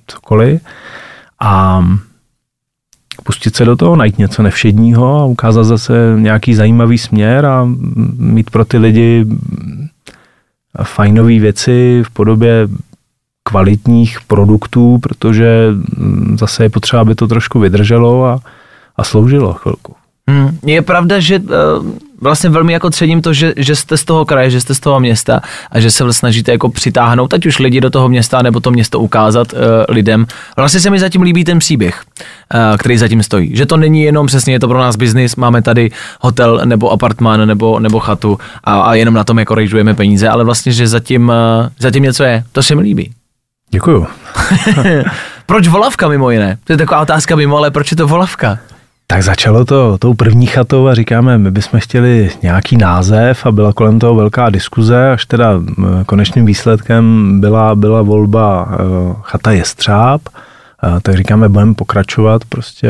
cokoliv 0.08 0.62
a 1.40 1.86
pustit 3.24 3.56
se 3.56 3.66
do 3.66 3.76
toho, 3.76 3.96
najít 3.96 4.18
něco 4.18 4.44
nevšedního 4.44 5.20
a 5.20 5.26
ukázat 5.26 5.64
zase 5.64 6.16
nějaký 6.20 6.56
zajímavý 6.56 6.98
směr 6.98 7.46
a 7.46 7.68
mít 8.18 8.50
pro 8.50 8.66
ty 8.66 8.78
lidi 8.78 9.26
fajnové 10.84 11.40
věci 11.40 12.04
v 12.06 12.10
podobě 12.10 12.68
kvalitních 13.48 14.18
produktů, 14.28 15.00
protože 15.02 15.68
mm, 15.72 16.38
zase 16.40 16.64
je 16.64 16.70
potřeba, 16.70 17.02
aby 17.02 17.16
to 17.16 17.28
trošku 17.28 17.60
vydrželo 17.60 18.26
a, 18.26 18.40
a 18.96 19.04
sloužilo 19.04 19.54
chvilku. 19.54 19.96
Hmm, 20.30 20.60
je 20.66 20.82
pravda, 20.82 21.20
že 21.20 21.40
uh, 21.40 21.46
vlastně 22.22 22.50
velmi 22.50 22.74
jako 22.74 22.90
cením 22.90 23.22
to, 23.22 23.34
že, 23.34 23.54
že 23.58 23.76
jste 23.76 23.98
z 23.98 24.04
toho 24.04 24.26
kraje, 24.26 24.50
že 24.50 24.62
jste 24.62 24.76
z 24.76 24.80
toho 24.80 25.00
města 25.00 25.42
a 25.72 25.80
že 25.80 25.92
se 25.92 26.04
vlastně 26.04 26.20
snažíte 26.20 26.52
jako 26.52 26.70
přitáhnout 26.70 27.34
ať 27.34 27.46
už 27.46 27.60
lidi 27.60 27.82
do 27.82 27.90
toho 27.90 28.10
města, 28.10 28.42
nebo 28.42 28.60
to 28.60 28.72
město 28.72 29.00
ukázat 29.00 29.54
uh, 29.54 29.60
lidem. 29.90 30.26
Vlastně 30.58 30.80
se 30.80 30.90
mi 30.90 31.00
zatím 31.00 31.22
líbí 31.22 31.44
ten 31.44 31.60
příběh, 31.60 32.04
uh, 32.54 32.78
který 32.78 32.98
zatím 32.98 33.24
stojí. 33.24 33.56
Že 33.56 33.66
to 33.66 33.78
není 33.78 34.04
jenom 34.04 34.28
přesně, 34.28 34.54
je 34.54 34.60
to 34.60 34.68
pro 34.68 34.80
nás 34.80 34.96
biznis, 34.96 35.36
máme 35.36 35.62
tady 35.62 35.92
hotel 36.22 36.62
nebo 36.66 36.92
apartmán 36.92 37.48
nebo, 37.48 37.80
nebo 37.80 38.00
chatu 38.00 38.40
a, 38.64 38.82
a 38.82 38.94
jenom 38.94 39.14
na 39.14 39.24
tom 39.24 39.40
jako 39.40 39.56
rejžujeme 39.56 39.94
peníze, 39.94 40.30
ale 40.30 40.44
vlastně, 40.44 40.72
že 40.72 40.88
zatím, 40.88 41.30
uh, 41.30 41.70
zatím 41.80 42.04
něco 42.04 42.24
je. 42.24 42.44
To 42.52 42.64
se 42.64 42.76
mi 42.76 42.82
líbí. 42.82 43.12
Děkuju. 43.70 44.08
proč 45.46 45.68
volavka 45.68 46.08
mimo 46.08 46.32
jiné? 46.32 46.58
To 46.64 46.74
je 46.74 46.78
taková 46.78 47.02
otázka 47.02 47.36
mimo, 47.36 47.58
ale 47.58 47.72
proč 47.72 47.92
je 47.92 47.98
to 47.98 48.08
volavka? 48.08 48.58
Tak 49.08 49.24
začalo 49.24 49.66
to 49.66 49.98
tou 49.98 50.14
první 50.14 50.46
chatou 50.46 50.88
a 50.88 50.94
říkáme, 50.96 51.38
my 51.38 51.52
bychom 51.52 51.80
chtěli 51.80 52.32
nějaký 52.44 52.78
název 52.78 53.46
a 53.46 53.52
byla 53.52 53.74
kolem 53.74 54.00
toho 54.00 54.16
velká 54.16 54.50
diskuze, 54.50 55.12
až 55.12 55.26
teda 55.26 55.54
konečným 56.06 56.46
výsledkem 56.46 57.34
byla, 57.42 57.76
byla 57.76 58.02
volba 58.02 58.70
e, 58.72 58.76
chata 59.22 59.52
Jestřáb, 59.52 60.22
tak 61.02 61.16
říkáme, 61.16 61.50
budeme 61.50 61.74
pokračovat 61.74 62.42
prostě 62.50 62.90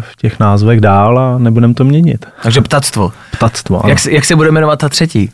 v 0.00 0.16
těch 0.16 0.40
názvech 0.40 0.80
dál 0.80 1.18
a 1.18 1.38
nebudeme 1.38 1.74
to 1.74 1.84
měnit. 1.84 2.26
Takže 2.42 2.60
ptactvo. 2.60 3.12
Ptactvo, 3.32 3.84
ano. 3.84 3.90
Jak, 3.90 4.06
jak 4.06 4.24
se 4.24 4.36
bude 4.36 4.50
jmenovat 4.50 4.78
ta 4.78 4.88
třetí? 4.88 5.30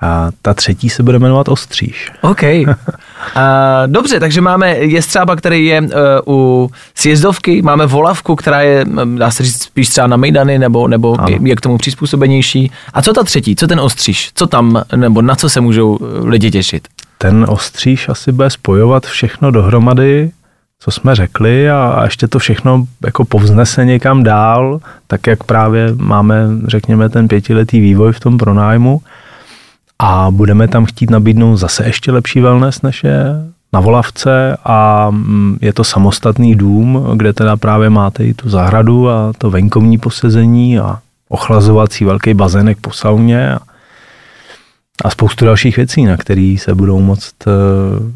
A 0.00 0.28
ta 0.42 0.54
třetí 0.54 0.90
se 0.90 1.02
bude 1.02 1.18
jmenovat 1.18 1.48
Ostříž. 1.48 2.12
OK. 2.20 2.42
A, 3.34 3.86
dobře, 3.86 4.20
takže 4.20 4.40
máme 4.40 4.70
Jestřába, 4.70 5.36
který 5.36 5.66
je 5.66 5.80
uh, 5.80 5.88
u 6.26 6.70
sjezdovky, 6.94 7.62
máme 7.62 7.86
Volavku, 7.86 8.36
která 8.36 8.60
je, 8.60 8.84
dá 9.18 9.30
se 9.30 9.44
říct, 9.44 9.62
spíš 9.62 9.88
třeba 9.88 10.06
na 10.06 10.16
Mejdany, 10.16 10.58
nebo, 10.58 10.88
nebo 10.88 11.16
je, 11.28 11.38
je 11.42 11.56
k 11.56 11.60
tomu 11.60 11.78
přizpůsobenější. 11.78 12.70
A 12.94 13.02
co 13.02 13.12
ta 13.12 13.24
třetí, 13.24 13.56
co 13.56 13.66
ten 13.66 13.80
Ostříž? 13.80 14.30
Co 14.34 14.46
tam, 14.46 14.82
nebo 14.96 15.22
na 15.22 15.36
co 15.36 15.48
se 15.48 15.60
můžou 15.60 15.98
e, 16.00 16.28
lidi 16.28 16.50
těšit? 16.50 16.88
Ten 17.18 17.46
Ostříž 17.48 18.08
asi 18.08 18.32
bude 18.32 18.50
spojovat 18.50 19.06
všechno 19.06 19.50
dohromady, 19.50 20.30
co 20.80 20.90
jsme 20.90 21.14
řekli 21.14 21.70
a, 21.70 21.86
a 21.86 22.04
ještě 22.04 22.28
to 22.28 22.38
všechno 22.38 22.86
jako 23.04 23.24
povznese 23.24 23.84
někam 23.84 24.22
dál, 24.22 24.80
tak 25.06 25.26
jak 25.26 25.44
právě 25.44 25.94
máme, 25.96 26.46
řekněme, 26.66 27.08
ten 27.08 27.28
pětiletý 27.28 27.80
vývoj 27.80 28.12
v 28.12 28.20
tom 28.20 28.38
pronájmu 28.38 29.00
a 29.98 30.30
budeme 30.30 30.68
tam 30.68 30.84
chtít 30.84 31.10
nabídnout 31.10 31.56
zase 31.56 31.86
ještě 31.86 32.12
lepší 32.12 32.40
wellness, 32.40 32.82
než 32.82 33.04
je 33.04 33.24
na 33.72 33.80
Volavce. 33.80 34.56
A 34.64 35.10
mm, 35.10 35.58
je 35.60 35.72
to 35.72 35.84
samostatný 35.84 36.54
dům, 36.54 37.08
kde 37.16 37.32
teda 37.32 37.56
právě 37.56 37.90
máte 37.90 38.24
i 38.24 38.34
tu 38.34 38.48
zahradu 38.48 39.10
a 39.10 39.32
to 39.38 39.50
venkovní 39.50 39.98
posezení 39.98 40.78
a 40.78 40.98
ochlazovací 41.28 42.04
velký 42.04 42.34
bazének 42.34 42.78
po 42.80 42.90
sauně 42.90 43.54
a, 43.54 43.58
a 45.04 45.10
spoustu 45.10 45.44
dalších 45.44 45.76
věcí, 45.76 46.04
na 46.04 46.16
které 46.16 46.56
se 46.58 46.74
budou 46.74 47.00
moct 47.00 47.34
uh, 47.46 47.52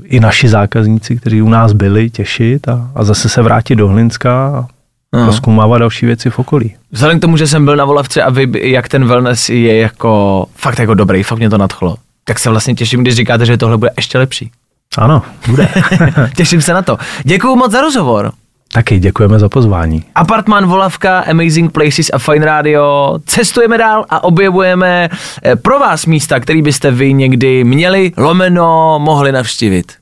i 0.05 0.21
naši 0.21 0.49
zákazníci, 0.49 1.17
kteří 1.17 1.43
u 1.43 1.49
nás 1.49 1.73
byli, 1.73 2.11
těšit 2.11 2.69
a, 2.69 2.91
a 2.95 3.05
zase 3.05 3.29
se 3.29 3.43
vrátit 3.43 3.77
do 3.77 3.89
Hlinska 3.89 4.47
a 4.49 4.67
no. 5.13 5.79
další 5.79 6.07
věci 6.07 6.31
v 6.31 6.39
okolí. 6.39 6.75
Vzhledem 6.91 7.19
k 7.19 7.21
tomu, 7.21 7.37
že 7.37 7.47
jsem 7.47 7.65
byl 7.65 7.77
na 7.77 7.85
Volavce 7.85 8.23
a 8.23 8.31
vy, 8.31 8.71
jak 8.71 8.89
ten 8.89 9.05
wellness 9.05 9.49
je 9.49 9.77
jako 9.77 10.45
fakt 10.57 10.79
jako 10.79 10.95
dobrý, 10.95 11.23
fakt 11.23 11.39
mě 11.39 11.51
to 11.51 11.59
nadchlo, 11.59 11.97
tak 12.25 12.39
se 12.39 12.51
vlastně 12.51 12.75
těším, 12.75 13.01
když 13.01 13.15
říkáte, 13.15 13.47
že 13.47 13.57
tohle 13.57 13.79
bude 13.79 13.91
ještě 13.97 14.19
lepší. 14.19 14.51
Ano, 14.99 15.23
bude. 15.47 15.69
těším 16.37 16.63
se 16.63 16.73
na 16.73 16.83
to. 16.83 16.99
Děkuji 17.25 17.57
moc 17.57 17.73
za 17.73 17.81
rozhovor. 17.81 18.33
Taky 18.73 18.99
děkujeme 18.99 19.39
za 19.39 19.49
pozvání. 19.49 20.05
Apartman 20.15 20.67
Volavka, 20.67 21.21
Amazing 21.21 21.73
Places 21.73 22.11
a 22.13 22.19
Fine 22.19 22.47
Radio. 22.47 23.19
Cestujeme 23.27 23.79
dál 23.79 24.05
a 24.11 24.25
objevujeme 24.25 25.09
eh, 25.45 25.57
pro 25.57 25.79
vás 25.79 26.07
místa, 26.07 26.41
které 26.41 26.63
byste 26.63 26.91
vy 26.91 27.13
někdy 27.13 27.65
měli, 27.65 28.13
lomeno, 28.17 28.99
mohli 28.99 29.33
navštívit. 29.33 30.02